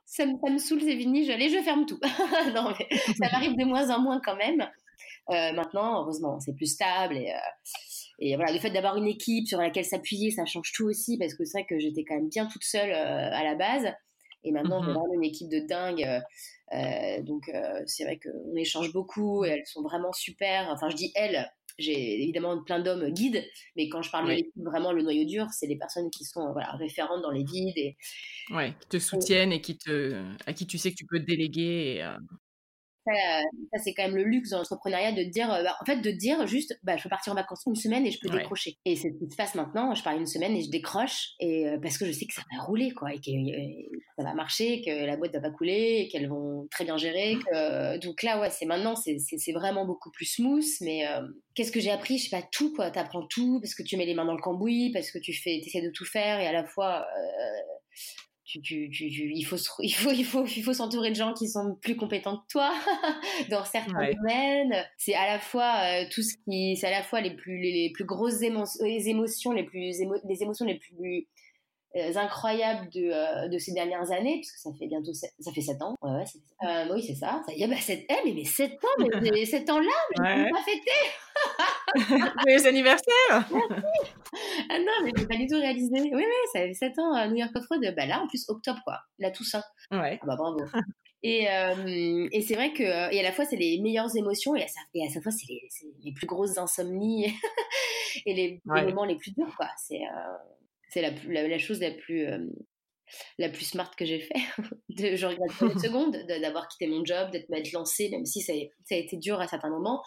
[0.06, 1.98] Ça me, ça me saoule, c'est fini, j'allais, je ferme tout.
[2.54, 4.66] non, mais ça m'arrive de moins en moins quand même.
[5.28, 7.32] maintenant, heureusement, c'est plus stable et
[8.18, 11.34] et voilà, le fait d'avoir une équipe sur laquelle s'appuyer, ça change tout aussi parce
[11.34, 13.92] que c'est vrai que j'étais quand même bien toute seule euh, à la base.
[14.44, 14.94] Et maintenant, j'ai mhm.
[14.94, 16.02] vraiment une équipe de dingue.
[16.02, 16.20] Euh,
[16.72, 20.68] euh donc, euh, c'est vrai qu'on échange beaucoup et elles sont vraiment super.
[20.70, 23.44] Enfin, je dis elles, j'ai évidemment plein d'hommes guides,
[23.76, 26.52] mais quand je parle de l'équipe, vraiment le noyau dur, c'est les personnes qui sont
[26.52, 27.76] voilà, référentes dans les guides.
[27.76, 27.96] Et...
[28.50, 31.26] Ouais, qui te soutiennent et qui te, à qui tu sais que tu peux te
[31.26, 31.96] déléguer.
[31.96, 32.16] Et, euh,
[33.06, 36.10] ça, c'est quand même le luxe de l'entrepreneuriat de dire, euh, bah, en fait, de
[36.10, 38.76] dire juste, bah, je peux partir en vacances une semaine et je peux décrocher.
[38.84, 39.94] Et c'est ce qui se passe maintenant.
[39.94, 42.42] Je pars une semaine et je décroche et euh, parce que je sais que ça
[42.52, 43.30] va rouler, quoi, et que
[44.18, 47.36] ça va marcher, que la boîte va pas couler, qu'elles vont très bien gérer.
[48.02, 50.64] Donc là, ouais, c'est maintenant, c'est vraiment beaucoup plus smooth.
[50.80, 51.04] Mais
[51.54, 52.18] qu'est-ce que j'ai appris?
[52.18, 52.90] Je sais pas tout, quoi.
[52.90, 55.56] T'apprends tout parce que tu mets les mains dans le cambouis, parce que tu fais,
[55.56, 57.06] essaies de tout faire et à la fois
[58.46, 61.48] tu, tu, tu, il faut il faut il faut il faut s'entourer de gens qui
[61.48, 62.72] sont plus compétents que toi
[63.50, 64.84] dans certains domaines.
[64.96, 67.90] C'est à la fois euh, tout ce qui c'est à la fois les plus les,
[67.92, 71.20] plus grosses les émotions les plus les émotions les plus euh,
[72.16, 75.94] incroyables de, euh, de, ces dernières années, puisque ça fait bientôt ça fait 7 ans.
[76.02, 76.24] Ouais, ouais,
[76.68, 77.42] euh, oui, c'est ça.
[77.46, 80.44] ça y a, bah, 7, eh, mais, mais 7 ans, mais 7 ans là, mais
[80.44, 80.50] ouais.
[80.50, 80.90] pas fêté.
[82.46, 83.30] Joyeux anniversaire
[84.70, 85.92] Ah non, mais j'ai pas du tout réalisé.
[85.94, 87.94] Oui, oui, ça fait 7 ans à New York Off-Road.
[87.96, 88.98] Bah là, en plus, octobre, quoi.
[89.18, 89.62] La Toussaint.
[89.90, 90.18] Ouais.
[90.22, 90.58] Ah bah bravo.
[91.22, 94.62] Et, euh, et c'est vrai que, et à la fois, c'est les meilleures émotions, et
[94.62, 95.68] à, et à chaque fois, c'est les,
[96.04, 97.24] les, plus grosses insomnies
[98.26, 99.66] et les, les, moments les plus durs, quoi.
[99.76, 100.36] C'est, euh,
[100.88, 101.10] c'est la,
[101.48, 102.38] la, chose la plus, euh,
[103.38, 104.40] la plus smart que j'ai fait.
[104.90, 108.40] de, je regrette pas une seconde d'avoir quitté mon job, d'être m'être lancée, même si
[108.40, 110.02] ça a, ça a, été dur à certains moments.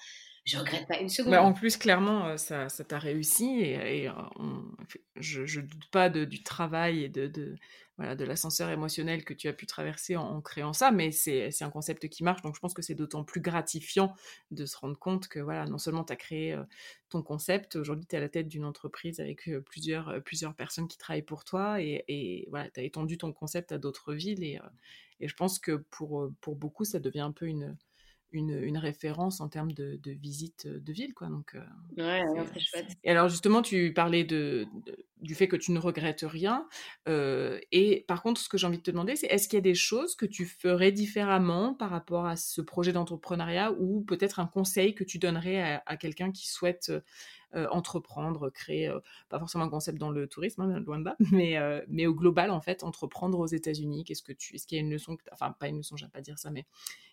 [0.45, 1.31] Je regrette pas une seconde.
[1.31, 4.13] Bah, en plus, clairement, euh, ça, t'a réussi et, euh,
[5.15, 7.55] je, ne doute pas de, du travail et de, de,
[7.99, 11.69] voilà, de l'ascenseur émotionnel que tu as pu traverser en, créant ça, mais c'est un
[11.69, 14.15] concept qui marche, donc je pense que c'est d'autant plus gratifiant
[14.51, 16.63] de se rendre compte que voilà, non seulement tu as créé euh,
[17.09, 20.55] ton concept, aujourd'hui tu es à la tête d'une entreprise avec euh, plusieurs, euh, plusieurs
[20.55, 24.45] personnes qui travaillent pour toi, et, voilà, tu as étendu ton concept à d'autres villes,
[24.45, 24.59] et,
[25.19, 27.75] et, je pense que pour, pour beaucoup, ça devient un peu une,
[28.31, 31.27] une, référence en termes de, visite de ville, quoi.
[31.27, 31.55] Donc,
[31.97, 32.21] ouais,
[32.53, 32.87] c'est chouette.
[33.03, 34.67] Et alors justement, tu parlais de,
[35.21, 36.67] du fait que tu ne regrettes rien.
[37.07, 39.61] et par contre, ce que j'ai envie de te demander, c'est est-ce qu'il y a
[39.61, 44.47] des choses que tu ferais différemment par rapport à ce projet d'entrepreneuriat ou peut-être un
[44.47, 46.91] conseil que tu donnerais à quelqu'un qui souhaite
[47.71, 51.57] entreprendre, créer, euh, pas forcément un concept dans le tourisme, hein, loin de là, mais,
[51.57, 54.81] euh, mais au global, en fait, entreprendre aux États-Unis, qu'est-ce que tu, est-ce qu'il y
[54.81, 56.65] a une leçon, enfin, pas une leçon, j'aime pas dire ça, mais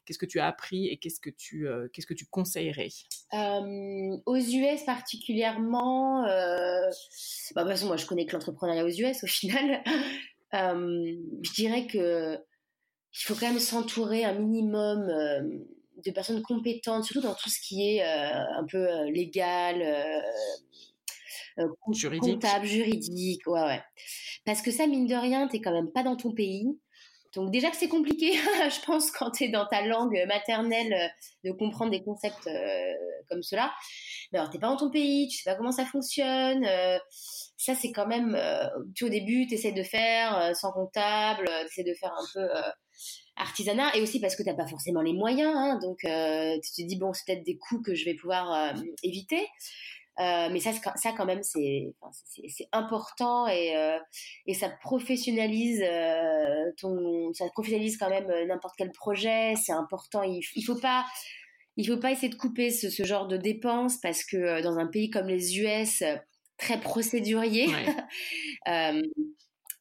[0.05, 2.91] qu'est-ce que tu as appris et qu'est-ce que tu, qu'est-ce que tu conseillerais?
[3.33, 9.27] Aux US particulièrement, bah, de toute façon, moi, je connais que l'entrepreneuriat aux US au
[9.27, 9.83] final.
[10.53, 12.39] je dirais que
[13.19, 15.09] il faut quand même s'entourer un minimum
[16.05, 21.67] de personnes compétentes, surtout dans tout ce qui est euh, un peu euh, légal, euh,
[21.93, 22.35] juridique.
[22.35, 23.47] comptable, juridique.
[23.47, 23.83] Ouais, ouais.
[24.45, 26.67] Parce que ça, mine de rien, t'es quand même pas dans ton pays.
[27.35, 28.33] Donc déjà que c'est compliqué,
[28.71, 31.11] je pense, quand tu es dans ta langue maternelle,
[31.45, 32.49] de comprendre des concepts
[33.29, 33.73] comme cela.
[34.33, 36.67] Mais alors, t'es pas dans ton pays, tu sais pas comment ça fonctionne.
[37.59, 38.39] ça, c'est quand même,
[38.95, 42.49] tu au début, tu essaies de faire sans comptable, tu essaies de faire un peu
[43.37, 45.55] artisanat et aussi parce que tu n'as pas forcément les moyens.
[45.55, 48.53] Hein, donc, euh, tu te dis, bon, c'est peut-être des coûts que je vais pouvoir
[48.53, 49.47] euh, éviter.
[50.19, 51.93] Euh, mais ça, ça quand même, c'est
[52.73, 53.75] important et,
[54.47, 55.85] et ça professionnalise
[56.79, 59.55] ton, ça professionnalise quand même n'importe quel projet.
[59.57, 60.23] C'est important.
[60.23, 61.05] Il, il faut pas,
[61.77, 64.87] il faut pas essayer de couper ce, ce, genre de dépenses parce que dans un
[64.87, 66.03] pays comme les US,
[66.57, 67.67] très procédurier,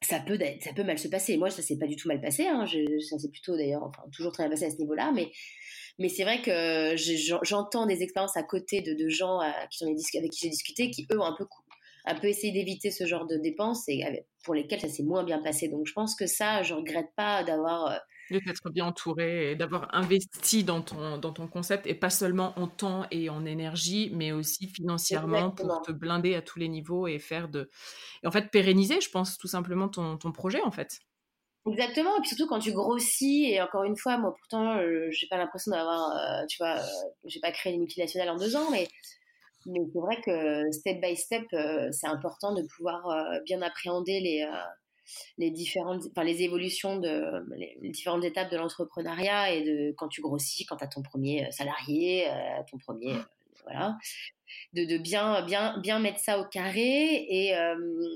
[0.06, 1.36] ça peut, ça peut mal se passer.
[1.36, 2.46] Moi, ça s'est pas du tout mal passé.
[2.46, 2.64] Hein.
[2.66, 5.12] ça s'est plutôt d'ailleurs, enfin, toujours très bien passé à ce niveau-là.
[5.14, 5.30] Mais,
[5.98, 6.94] mais c'est vrai que
[7.44, 10.90] j'entends des expériences à côté de, de gens à, qui sont avec qui j'ai discuté
[10.90, 11.46] qui, eux, ont un peu,
[12.04, 14.02] un peu essayé d'éviter ce genre de dépenses et
[14.44, 15.68] pour lesquelles ça s'est moins bien passé.
[15.68, 18.00] Donc, je pense que ça, je regrette pas d'avoir
[18.32, 22.58] euh, D'être bien entouré et d'avoir investi dans ton, dans ton concept et pas seulement
[22.58, 27.06] en temps et en énergie, mais aussi financièrement pour te blinder à tous les niveaux
[27.06, 27.70] et faire de.
[28.22, 31.00] Et en fait, pérenniser, je pense, tout simplement ton, ton projet, en fait.
[31.66, 35.26] Exactement, et puis surtout quand tu grossis, et encore une fois, moi pourtant, euh, j'ai
[35.26, 38.70] pas l'impression d'avoir, euh, tu vois, euh, j'ai pas créé une multinationale en deux ans,
[38.70, 38.86] mais,
[39.66, 41.44] mais c'est vrai que step by step,
[41.90, 43.02] c'est important de pouvoir
[43.44, 44.46] bien appréhender les,
[45.38, 50.20] les différentes, enfin, les évolutions de les, différentes étapes de l'entrepreneuriat et de quand tu
[50.20, 53.22] grossis, quand tu as ton premier euh, salarié, euh, ton premier, euh,
[53.64, 53.98] voilà,
[54.72, 57.26] de, de, bien, bien, bien mettre ça au carré.
[57.28, 57.54] Et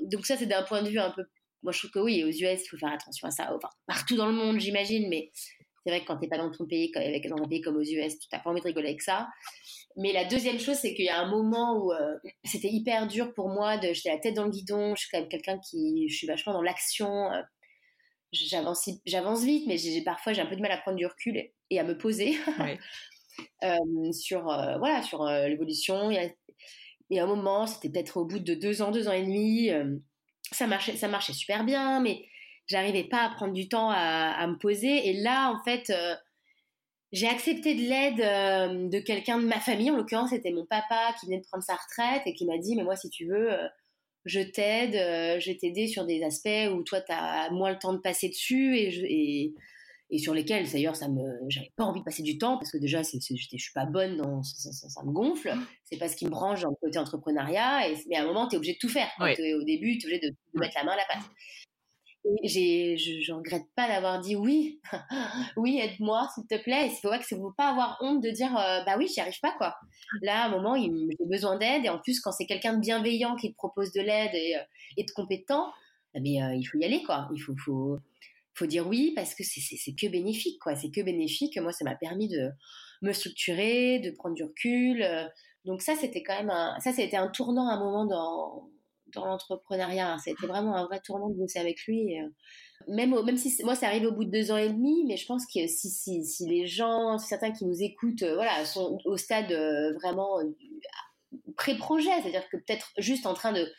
[0.02, 1.24] donc ça, c'est d'un point de vue un peu,
[1.62, 4.16] moi je trouve que oui, aux US, il faut faire attention à ça, enfin, partout
[4.16, 5.30] dans le monde, j'imagine, mais
[5.84, 7.76] c'est vrai que quand tu n'es pas dans ton pays, avec, dans un pays comme
[7.76, 9.28] aux US, tu n'as pas envie de rigoler avec ça.
[9.96, 13.32] Mais la deuxième chose, c'est qu'il y a un moment où euh, c'était hyper dur
[13.34, 13.78] pour moi.
[13.78, 14.94] De, j'étais la tête dans le guidon.
[14.94, 17.32] Je suis quand même quelqu'un qui, je suis vachement dans l'action.
[17.32, 17.40] Euh,
[18.32, 21.36] j'avance, j'avance vite, mais j'ai, parfois j'ai un peu de mal à prendre du recul
[21.70, 22.36] et, à me poser
[23.64, 26.10] euh, sur, voilà, sur l'évolution.
[26.10, 29.70] Et, à un moment, c'était peut-être au bout de deux ans, deux ans et demi,
[30.52, 32.24] ça marchait, ça marchait super bien, mais
[32.70, 35.08] j'arrivais pas à prendre du temps à, à me poser.
[35.08, 35.92] Et là, en fait
[37.12, 41.14] j'ai accepté de l'aide euh, de quelqu'un de ma famille, en l'occurrence c'était mon papa
[41.18, 43.52] qui venait de prendre sa retraite et qui m'a dit mais moi si tu veux
[43.52, 43.66] euh,
[44.26, 47.78] je t'aide, euh, je vais t'aider sur des aspects où toi tu as moins le
[47.78, 49.54] temps de passer dessus et, je, et,
[50.10, 52.78] et sur lesquels d'ailleurs ça me j'avais pas envie de passer du temps parce que
[52.78, 55.52] déjà c'est, je suis pas bonne dans ça, ça, me gonfle,
[55.84, 58.46] c'est pas ce qui me branche dans le côté entrepreneuriat et, mais à un moment
[58.46, 59.10] tu es obligé de tout faire.
[59.18, 61.24] au début tu es obligé de, de mettre la main à la pâte
[62.42, 64.80] j'ai, je, regrette pas d'avoir dit oui,
[65.56, 66.86] oui, aide-moi, s'il te plaît.
[66.86, 69.40] Et c'est pas que faut pas avoir honte de dire, euh, bah oui, j'y arrive
[69.40, 69.76] pas, quoi.
[70.22, 71.84] Là, à un moment, j'ai besoin d'aide.
[71.84, 74.62] Et en plus, quand c'est quelqu'un de bienveillant qui te propose de l'aide et, euh,
[74.96, 75.72] et de compétent,
[76.14, 77.28] mais euh, il faut y aller, quoi.
[77.34, 77.98] Il faut, faut,
[78.54, 80.76] faut dire oui parce que c'est, c'est, que bénéfique, quoi.
[80.76, 81.58] C'est que bénéfique.
[81.58, 82.50] Moi, ça m'a permis de
[83.02, 85.06] me structurer, de prendre du recul.
[85.64, 88.68] Donc ça, c'était quand même un, ça, c'était un tournant, un moment dans,
[89.14, 90.16] dans l'entrepreneuriat.
[90.18, 90.48] C'était hein.
[90.48, 92.18] vraiment un vrai tournant de bosser avec lui.
[92.18, 92.28] Euh,
[92.88, 95.26] même, même si moi, ça arrive au bout de deux ans et demi, mais je
[95.26, 99.16] pense que si, si, si les gens, certains qui nous écoutent, euh, voilà, sont au
[99.16, 100.38] stade euh, vraiment
[101.56, 103.70] pré-projet, c'est-à-dire que peut-être juste en train de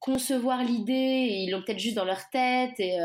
[0.00, 2.98] concevoir l'idée, ils l'ont peut-être juste dans leur tête et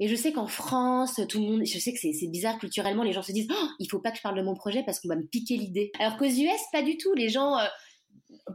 [0.00, 3.12] et je sais qu'en France, tout le monde, je sais que c'est bizarre culturellement, les
[3.12, 5.08] gens se disent, oh, il faut pas que je parle de mon projet parce qu'on
[5.08, 5.92] va me piquer l'idée.
[6.00, 7.14] Alors qu'aux US, pas du tout.
[7.14, 7.56] Les gens,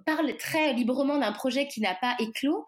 [0.05, 2.65] parle très librement d'un projet qui n'a pas éclos.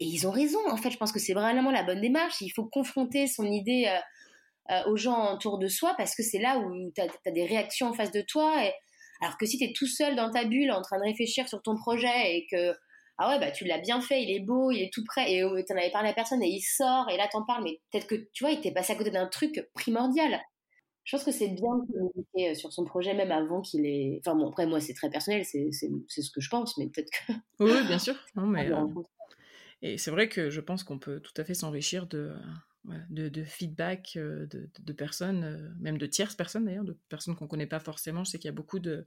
[0.00, 2.40] Et ils ont raison, en fait, je pense que c'est vraiment la bonne démarche.
[2.40, 6.38] Il faut confronter son idée euh, euh, aux gens autour de soi parce que c'est
[6.38, 8.64] là où tu as, des réactions en face de toi.
[8.64, 8.72] Et...
[9.20, 11.62] Alors que si tu es tout seul dans ta bulle en train de réfléchir sur
[11.62, 12.74] ton projet et que
[13.16, 15.38] ah ouais, bah tu l'as bien fait, il est beau, il est tout prêt, et
[15.64, 18.08] tu en avais parlé à personne et il sort, et là t'en parles, mais peut-être
[18.08, 20.40] que tu vois, il t'est passé à côté d'un truc primordial.
[21.04, 24.20] Je pense que c'est bien de communiquer sur son projet, même avant qu'il ait.
[24.20, 27.32] Enfin, bon, après, moi, c'est très personnel, c'est ce que je pense, mais peut-être que.
[27.60, 28.14] Oui, bien sûr.
[28.34, 28.70] Non, mais,
[29.82, 32.32] Et c'est vrai que je pense qu'on peut tout à fait s'enrichir de,
[33.10, 34.48] de, feedback de,
[34.78, 38.24] de, personnes, même de tierces personnes d'ailleurs, de personnes qu'on ne connaît pas forcément.
[38.24, 39.04] Je sais qu'il y a beaucoup de,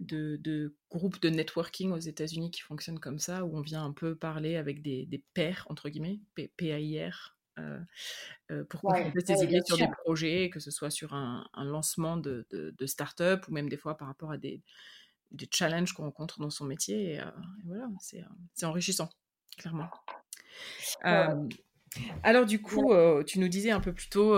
[0.00, 4.14] de, groupes de networking aux États-Unis qui fonctionnent comme ça, où on vient un peu
[4.14, 7.78] parler avec des, des pairs, entre guillemets, P-A-I-R, euh,
[8.50, 12.46] euh, pour confronter ses idées sur des projets, que ce soit sur un, lancement de,
[12.50, 14.62] de, start-up ou même des fois par rapport à des,
[15.32, 17.14] des challenges qu'on rencontre dans son métier.
[17.14, 17.30] Et, euh,
[17.66, 17.88] voilà,
[18.52, 19.10] c'est enrichissant,
[19.58, 19.90] clairement.
[22.22, 22.94] alors du coup,
[23.26, 24.32] tu nous disais un peu plus tôt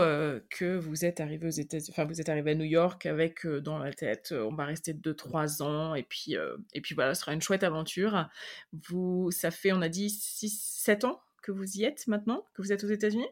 [0.51, 3.79] que vous êtes arrivé aux États, enfin vous êtes arrivé à New York avec dans
[3.79, 6.35] la tête, on va rester 2-3 ans et puis
[6.73, 8.29] et puis voilà, ce sera une chouette aventure.
[8.73, 12.73] Vous, ça fait, on a dit 6-7 ans que vous y êtes maintenant, que vous
[12.73, 13.29] êtes aux États-Unis?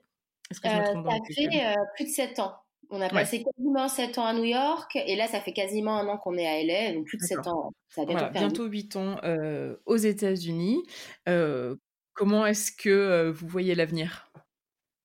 [0.51, 2.55] Est-ce que je me euh, trompe Ça fait euh, plus de 7 ans.
[2.91, 6.09] On a passé quasiment 7 ans à New York et là, ça fait quasiment un
[6.09, 7.73] an qu'on est à LA, donc plus de 7 ans.
[7.89, 10.83] Ça bientôt 8 ans euh, aux États-Unis.
[12.13, 14.31] comment est-ce que vous voyez l'avenir?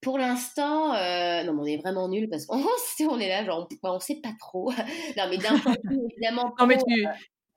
[0.02, 2.62] Pour l'instant, non, mais on est vraiment nul parce qu'on
[3.08, 4.70] on est là, genre, on, ne sait pas trop.
[5.16, 6.54] non, mais d'un point de vue évidemment.
[6.58, 7.06] non, mais tu,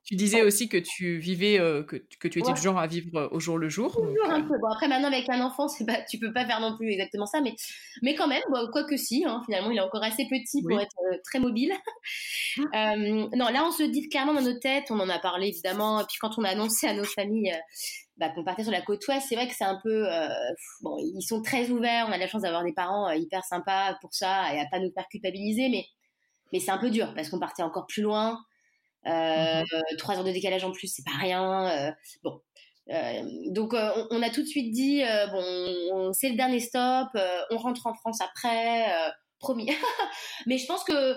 [0.03, 3.29] tu disais aussi que tu vivais, euh, que, que, tu étais du genre à vivre
[3.31, 3.95] au jour le jour.
[4.27, 4.57] un peu.
[4.59, 7.27] Bon, après, maintenant, avec un enfant, c'est pas, tu peux pas faire non plus exactement
[7.27, 7.55] ça, mais,
[8.01, 8.41] mais quand même,
[8.71, 11.71] quoi que si, hein, finalement, il est encore assez petit pour être euh, très mobile.
[12.57, 16.05] non, là, on se dit clairement dans nos têtes, on en a parlé évidemment, et
[16.05, 17.55] puis quand on a annoncé à nos familles
[18.17, 20.07] bah, qu'on partait sur la côte ouest, c'est vrai que c'est un peu.
[20.81, 24.13] bon, ils sont très ouverts, on a la chance d'avoir des parents hyper sympas pour
[24.15, 25.85] ça et à pas nous faire culpabiliser, mais,
[26.51, 28.39] mais c'est un peu dur parce qu'on partait encore plus loin.
[29.07, 31.69] Euh, mmh trois heures de décalage en plus, c'est pas rien.
[31.69, 31.91] Euh,
[32.23, 32.41] bon.
[32.89, 33.21] Euh,
[33.51, 37.07] donc on, a tout de suite dit bon, c'est le dernier stop,
[37.51, 38.85] on rentre en France après,
[39.39, 39.69] promis.
[40.47, 41.15] Mais je pense que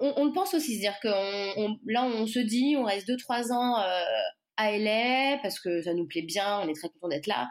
[0.00, 1.08] on, le pense aussi, c'est-à-dire que
[1.90, 3.76] là on se dit on reste 2-3 ans
[4.56, 7.48] à LA parce que ça nous plaît bien, on est très content d'être là.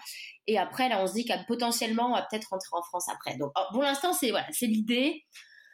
[0.47, 3.37] Et après là on se dit qu'à potentiellement on va peut-être rentrer en France après.
[3.37, 5.23] Donc pour l'instant c'est voilà, c'est l'idée.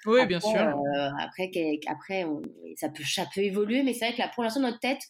[0.06, 0.60] Oui, bien sûr.
[0.60, 1.52] Euh, après,
[1.88, 2.26] après
[2.76, 5.02] ça, peut, ça peut évoluer, mais c'est vrai que là, pour l'instant, notre tête,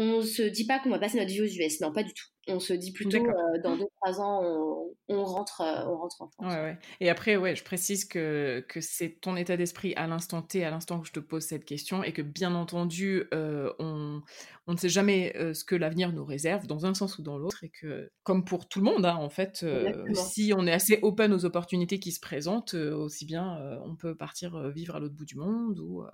[0.00, 1.80] on se dit pas qu'on va passer notre vie aux US.
[1.80, 2.26] Non, pas du tout.
[2.46, 6.54] On se dit plutôt euh, dans 2-3 ans, on, rentre, euh, on rentre en France.
[6.54, 6.78] Ouais, ouais.
[7.00, 10.70] Et après, ouais, je précise que, que c'est ton état d'esprit à l'instant T, à
[10.70, 14.22] l'instant que je te pose cette question, et que bien entendu, on,
[14.68, 17.64] on, ne sait jamais ce que l'avenir nous réserve, dans un sens ou dans l'autre,
[17.64, 19.66] et que, comme pour tout le monde, hein, en fait,
[20.14, 24.70] si on est assez open aux opportunités qui se présentent, aussi bien on peut partir
[24.70, 25.80] vivre à l'autre bout du monde.
[25.80, 26.04] Ou,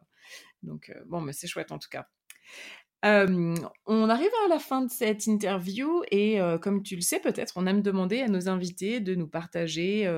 [0.63, 2.07] donc, bon, mais c'est chouette en tout cas
[3.05, 7.67] on arrive à la fin de cette interview et comme tu le sais peut-être, on
[7.67, 10.11] aime demander à nos invités de nous partager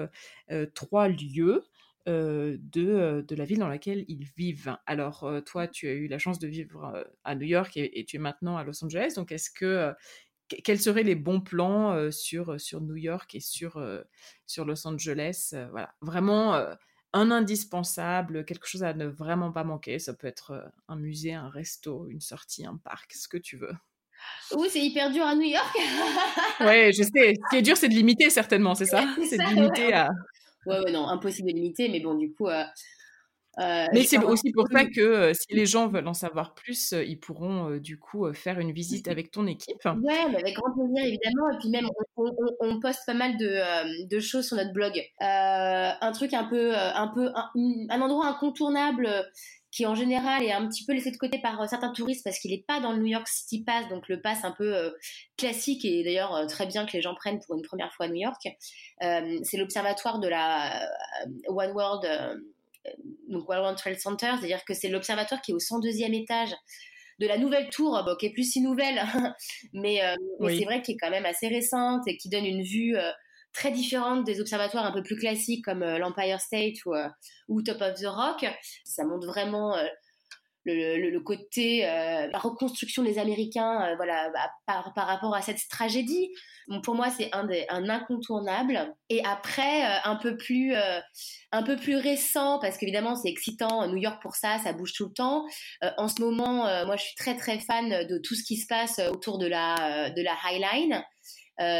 [0.74, 1.64] trois lieux
[2.06, 4.76] de, de, la ville dans laquelle ils vivent.
[4.86, 8.20] Alors toi, tu as eu la chance de vivre à New York et, tu es
[8.20, 9.92] maintenant à Los Angeles, donc est-ce que
[10.48, 13.84] quels seraient les bons plans sur, sur New York et sur,
[14.46, 16.54] sur Los Angeles Voilà, vraiment
[17.16, 19.98] un indispensable, quelque chose à ne vraiment pas manquer.
[19.98, 23.56] Ça peut être euh, un musée, un resto, une sortie, un parc, ce que tu
[23.56, 23.74] veux.
[24.56, 25.76] Oui, c'est hyper dur à New York.
[26.60, 27.34] ouais, je sais.
[27.34, 29.04] Ce qui est dur, c'est de limiter, certainement, c'est ça?
[29.28, 30.10] C'est de limiter à.
[30.66, 32.64] Ouais, ouais, non, impossible de limiter, mais bon, du coup, euh,
[33.58, 36.92] euh, mais c'est aussi pour ça que euh, si les gens veulent en savoir plus,
[36.92, 39.80] euh, ils pourront du coup faire une visite avec ton équipe.
[39.84, 41.50] Oui, avec grand plaisir évidemment.
[41.54, 44.92] Et puis même, on, poste pas mal de, de, choses sur notre blog.
[45.20, 49.08] un truc un peu, un, peu un, endroit incontournable
[49.70, 52.50] qui en général est un petit peu laissé de côté par certains touristes parce qu'il
[52.50, 54.92] n'est pas dans le New York City Pass, donc le pass un peu
[55.36, 58.16] classique et d'ailleurs très bien que les gens prennent pour une première fois à New
[58.16, 58.42] York.
[59.00, 60.86] c'est l'observatoire de la
[61.48, 62.06] One World
[63.28, 66.54] donc World Trade Center, c'est-à-dire que c'est l'observatoire qui est au 102e étage
[67.18, 69.00] de la nouvelle tour, qui est plus si nouvelle,
[69.72, 70.14] mais, euh,
[70.48, 73.10] c'est vrai qu'il est quand même assez récente et qui donne une vue euh,
[73.52, 76.94] très différente des observatoires un peu plus classiques comme euh, l'Empire State ou,
[77.48, 78.46] ou, Top of the Rock.
[78.84, 79.76] Ça montre vraiment
[80.66, 84.30] le, côté euh, la reconstruction des Américains euh, voilà
[84.66, 86.30] par, par, rapport à cette tragédie.
[86.82, 88.94] Pour moi c'est un incontournable.
[89.08, 90.74] Et après euh, un peu plus
[91.52, 95.06] un peu plus récent parce qu'évidemment c'est excitant New York pour ça ça bouge tout
[95.06, 95.44] le temps.
[95.96, 99.00] En ce moment moi je suis très très fan de tout ce qui se passe
[99.10, 101.04] autour de la de la High Line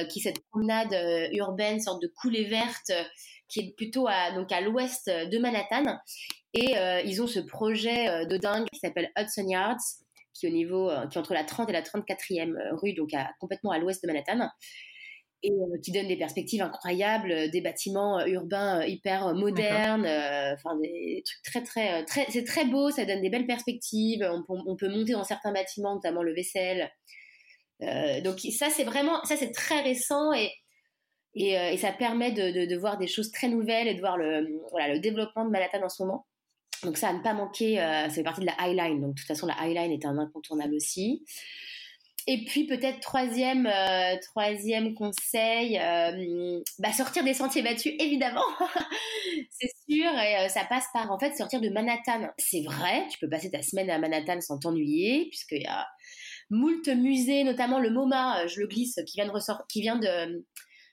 [0.08, 0.94] qui est cette promenade
[1.32, 2.92] urbaine sorte de coulée verte
[3.48, 5.98] qui est plutôt à, donc à l'ouest de Manhattan
[6.56, 9.76] et euh, ils ont ce projet euh, de dingue qui s'appelle Hudson Yards,
[10.32, 13.10] qui est au niveau, euh, qui est entre la 30 et la 34e rue, donc
[13.40, 14.48] complètement à l'ouest de Manhattan.
[15.42, 15.50] et
[15.82, 22.04] qui donne des perspectives incroyables, des bâtiments urbains hyper modernes, enfin des trucs très très
[22.04, 24.26] très c'est très beau, ça donne des belles perspectives.
[24.48, 26.90] On, peut monter dans certains bâtiments, notamment le vaisselle.
[28.24, 30.50] donc ça c'est vraiment ça c'est très récent et
[31.38, 34.92] et, ça permet de, de, voir des choses très nouvelles et de voir le voilà
[34.92, 36.25] le développement de Manhattan en ce moment.
[36.82, 39.00] Donc ça à ne pas manquer, ça fait partie de la Highline.
[39.00, 41.22] Donc de toute façon la Highline est un incontournable aussi.
[42.28, 48.42] Et puis peut-être troisième, euh, troisième conseil, euh, bah, sortir des sentiers battus, évidemment,
[49.50, 50.10] c'est sûr.
[50.10, 52.28] Et euh, ça passe par en fait sortir de Manhattan.
[52.36, 55.86] C'est vrai, tu peux passer ta semaine à Manhattan sans t'ennuyer, puisqu'il y a
[56.50, 59.32] moult musées, notamment le MoMA, je le glisse, qui vient de,
[59.68, 60.44] qui vient de,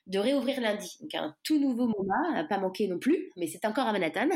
[0.06, 0.96] de réouvrir lundi.
[1.00, 4.28] Donc un tout nouveau MoMA, à pas manquer non plus, mais c'est encore à Manhattan.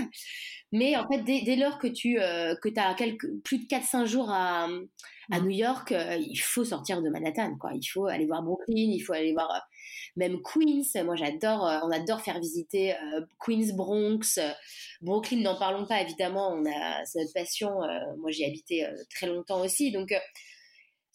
[0.73, 4.31] Mais en fait, dès, lors que tu euh, que as quelques, plus de 4-5 jours
[4.31, 4.69] à,
[5.31, 7.57] à, New York, euh, il faut sortir de Manhattan.
[7.57, 7.73] Quoi.
[7.75, 9.59] Il faut aller voir Brooklyn, il faut aller voir euh,
[10.17, 11.05] même Queens.
[11.05, 12.95] Moi, j'adore, on adore faire visiter
[13.39, 14.41] Queens, Bronx,
[15.01, 15.41] Brooklyn.
[15.43, 16.53] N'en parlons pas, évidemment.
[16.53, 17.71] On a, c'est notre passion.
[18.19, 19.93] moi, j'y ai habité très longtemps aussi.
[19.93, 20.13] Donc,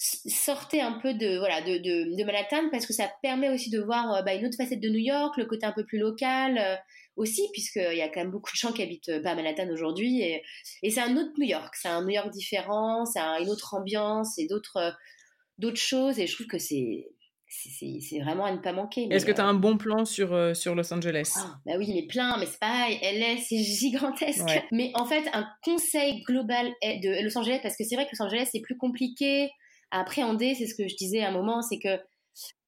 [0.05, 3.79] sortez un peu de voilà de, de, de, Manhattan parce que ça permet aussi de
[3.79, 6.81] voir bah, une autre facette de New York, le côté un peu plus local
[7.15, 9.69] aussi, puisqu'il y a quand même beaucoup de gens qui habitent euh, pas à Manhattan
[9.69, 10.21] aujourd'hui.
[10.21, 10.43] Et,
[10.81, 14.37] et c'est un autre New York, c'est un New York différent, c'est une autre ambiance
[14.39, 14.91] et d'autres euh,
[15.57, 16.19] d'autres choses.
[16.19, 17.07] Et je trouve que c'est
[17.47, 19.07] c'est vraiment à ne pas manquer.
[19.11, 21.33] Est-ce que tu as un bon plan sur, euh, sur Los Angeles?
[21.35, 24.41] Ah, Bah oui, mais plein, mais c'est pareil, LA, c'est gigantesque.
[24.71, 28.25] Mais en fait, un conseil global de Los Angeles, parce que c'est vrai que Los
[28.25, 29.51] Angeles, c'est plus compliqué
[29.93, 31.99] à appréhender, c'est ce que je disais à un moment, c'est que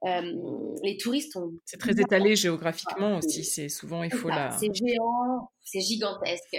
[0.06, 1.52] euh, les touristes ont.
[1.66, 3.44] C'est très étalé géographiquement aussi.
[3.44, 4.52] C'est souvent il faut la.
[4.52, 6.58] C'est géant, c'est gigantesque.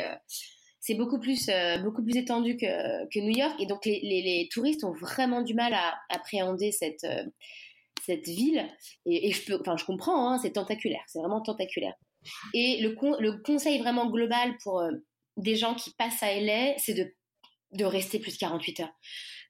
[0.81, 4.49] C'est beaucoup plus euh, beaucoup plus étendu que, que, New York et donc les, les,
[4.53, 7.25] touristes ont vraiment du mal à appréhender cette euh,
[8.05, 8.65] cette ville
[9.05, 11.95] et, je peux enfin je comprends hein, c'est tentaculaire c'est vraiment tentaculaire
[12.55, 14.81] et le le conseil vraiment global pour
[15.37, 17.13] des gens qui passent à LA c'est de
[17.73, 18.95] de rester plus de 48 heures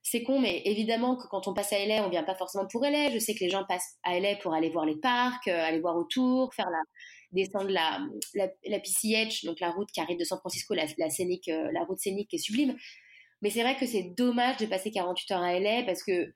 [0.08, 2.84] c'est con, mais évidemment que quand on passe à LA, on vient pas forcément pour
[2.84, 3.10] LA.
[3.10, 5.80] Je sais que les gens passent à LA pour aller voir les parcs, euh, aller
[5.80, 6.78] voir autour, faire la
[7.32, 7.98] descendre la,
[8.34, 11.82] la, PCH, donc la route qui arrive de San Francisco, la, la scénique, euh, la
[11.82, 12.76] route scénique est sublime.
[13.42, 16.32] Mais c'est vrai que c'est dommage de passer 48 heures à LA parce que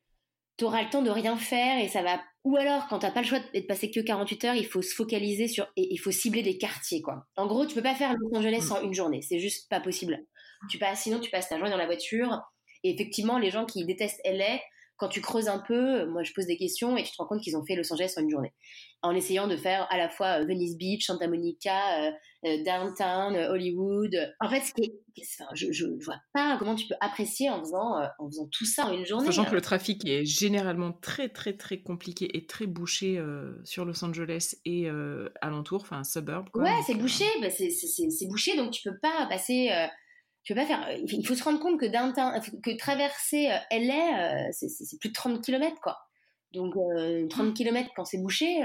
[0.59, 2.21] tu auras le temps de rien faire et ça va.
[2.43, 4.97] Ou alors, quand t'as pas le choix de passer que 48 heures, il faut se
[4.97, 7.25] focaliser sur et il faut cibler des quartiers, quoi.
[7.37, 8.73] En gros, tu peux pas faire Los Angeles mm.
[8.73, 10.19] en une journée, c'est juste pas possible.
[10.69, 12.43] Tu passes, sinon tu passes ta journée dans la voiture
[12.85, 14.59] et effectivement, les gens qui détestent LA,
[15.01, 17.41] quand tu creuses un peu, moi je pose des questions et tu te rends compte
[17.41, 18.53] qu'ils ont fait Los Angeles en une journée.
[19.03, 22.11] En essayant de faire à la fois euh, Venice Beach, Santa Monica, euh,
[22.45, 24.15] euh, Downtown, Hollywood.
[24.41, 24.93] En fait, ce qui
[25.55, 28.93] je, ne vois pas comment tu peux apprécier en faisant, en faisant tout ça en
[28.93, 29.25] une journée.
[29.25, 33.23] Sachant que le trafic est généralement très très très compliqué et très bouché
[33.65, 34.89] sur Los Angeles et
[35.43, 36.49] alentour, enfin suburb.
[36.55, 39.71] ouais, c'est bouché, bah, c'est bouché donc tu peux pas passer
[40.51, 40.89] je peux pas faire.
[41.07, 41.87] Il faut se rendre compte que
[42.61, 45.99] que traverser euh, LA, euh, c'est plus de 30 km, quoi.
[46.53, 46.81] Donc, 30
[47.47, 48.61] euh, km quand c'est bouché,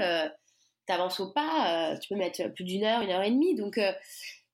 [0.86, 3.54] t'avances au pas, tu peux mettre plus d'une heure, une heure et demie.
[3.54, 3.78] Donc,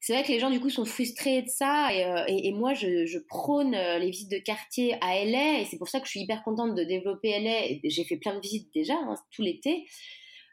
[0.01, 1.89] c'est vrai que les gens, du coup, sont frustrés de ça.
[2.29, 5.61] Et, moi, je, prône les visites de quartier à LA.
[5.61, 7.79] Et c'est pour ça que je suis hyper contente de développer LA.
[7.85, 9.87] J'ai fait plein de visites déjà, hein, tout l'été.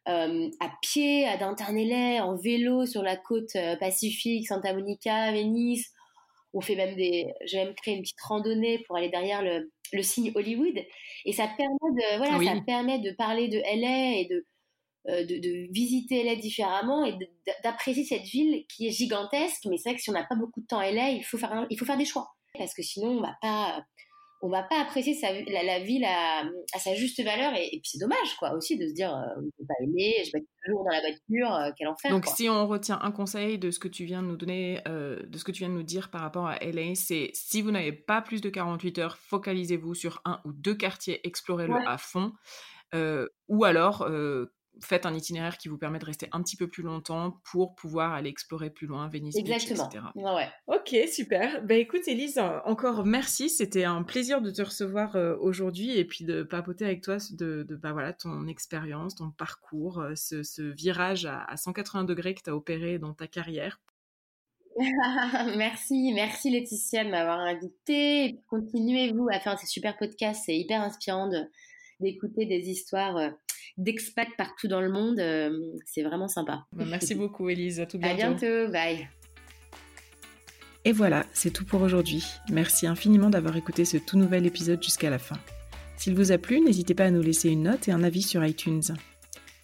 [0.06, 5.92] à pied, à LA, en vélo sur la côte pacifique, Santa Monica, Venice,
[6.54, 10.04] on fait même des, j'ai même créé une petite randonnée pour aller derrière le, le
[10.04, 10.80] signe Hollywood.
[11.26, 14.46] Et ça permet de, voilà, ça permet de parler de LA et de,
[15.10, 17.14] euh, de, de, visiter LA différemment et
[17.64, 19.66] d'apprécier cette ville qui est gigantesque.
[19.70, 21.38] Mais c'est vrai que si on n'a pas beaucoup de temps à LA, il faut
[21.38, 22.30] faire, il faut faire des choix.
[22.58, 23.86] Parce que sinon, on va pas,
[24.42, 25.18] on va pas apprécier
[25.48, 26.44] la, ville à,
[26.78, 29.68] sa juste valeur et, puis c'est dommage quoi aussi de se dire euh, on peut
[29.68, 32.68] pas aimer je vais être toujours dans la voiture euh, quel enfer donc si on
[32.68, 35.52] retient un conseil de ce que tu viens de nous donner euh, de ce que
[35.52, 38.42] tu viens de nous dire par rapport à LA c'est si vous n'avez pas plus
[38.42, 42.32] de 48 heures focalisez-vous sur un ou deux quartiers explorez-le à fond
[43.48, 44.10] ou alors
[44.82, 48.14] faites un itinéraire qui vous permet de rester un petit peu plus longtemps pour pouvoir
[48.14, 49.88] aller explorer plus loin, Venise Exactement.
[49.88, 50.12] Beach, etc.
[50.16, 51.64] Ouais, Ok, super.
[51.66, 53.50] Bah écoute, Elise, encore merci.
[53.50, 57.66] C'était un plaisir de te recevoir euh, aujourd'hui et puis de papoter avec toi de,
[57.82, 62.56] bah, voilà, ton expérience, ton parcours, euh, ce, virage à, 180 degrés que tu as
[62.56, 63.80] opéré dans ta carrière.
[65.58, 68.40] merci, merci Laetitia de m'avoir invitée.
[68.48, 71.30] Continuez-vous à faire ces super podcasts, c'est hyper inspirant
[72.00, 73.30] d'écouter des histoires euh,
[73.78, 75.20] d'expats partout dans le monde.
[75.20, 75.52] Euh,
[75.86, 76.66] c'est vraiment sympa.
[76.74, 77.80] Bah, merci beaucoup, Elise.
[77.80, 78.14] À tout bientôt.
[78.14, 78.72] À bientôt.
[78.72, 79.10] Bye.
[80.86, 82.24] Et voilà, c'est tout pour aujourd'hui.
[82.50, 85.38] Merci infiniment d'avoir écouté ce tout nouvel épisode jusqu'à la fin.
[85.98, 88.46] S'il vous a plu, n'hésitez pas à nous laisser une note et un avis sur
[88.46, 88.82] iTunes.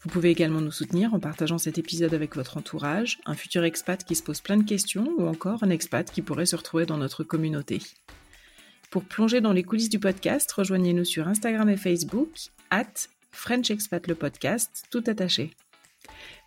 [0.04, 4.04] Vous pouvez également nous soutenir en partageant cet épisode avec votre entourage, un futur expat
[4.04, 6.98] qui se pose plein de questions ou encore un expat qui pourrait se retrouver dans
[6.98, 7.80] notre communauté.
[8.92, 12.30] Pour plonger dans les coulisses du podcast, rejoignez-nous sur Instagram et Facebook,
[12.70, 15.52] at French Expat le podcast, tout attaché.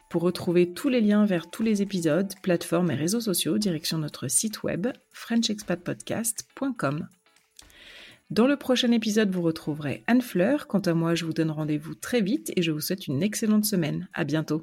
[0.08, 4.28] Pour retrouver tous les liens vers tous les épisodes, plateformes et réseaux sociaux, direction notre
[4.28, 7.08] site web frenchexpatpodcast.com.
[8.30, 10.66] Dans le prochain épisode, vous retrouverez Anne Fleur.
[10.66, 13.64] Quant à moi, je vous donne rendez-vous très vite et je vous souhaite une excellente
[13.64, 14.08] semaine.
[14.14, 14.62] À bientôt.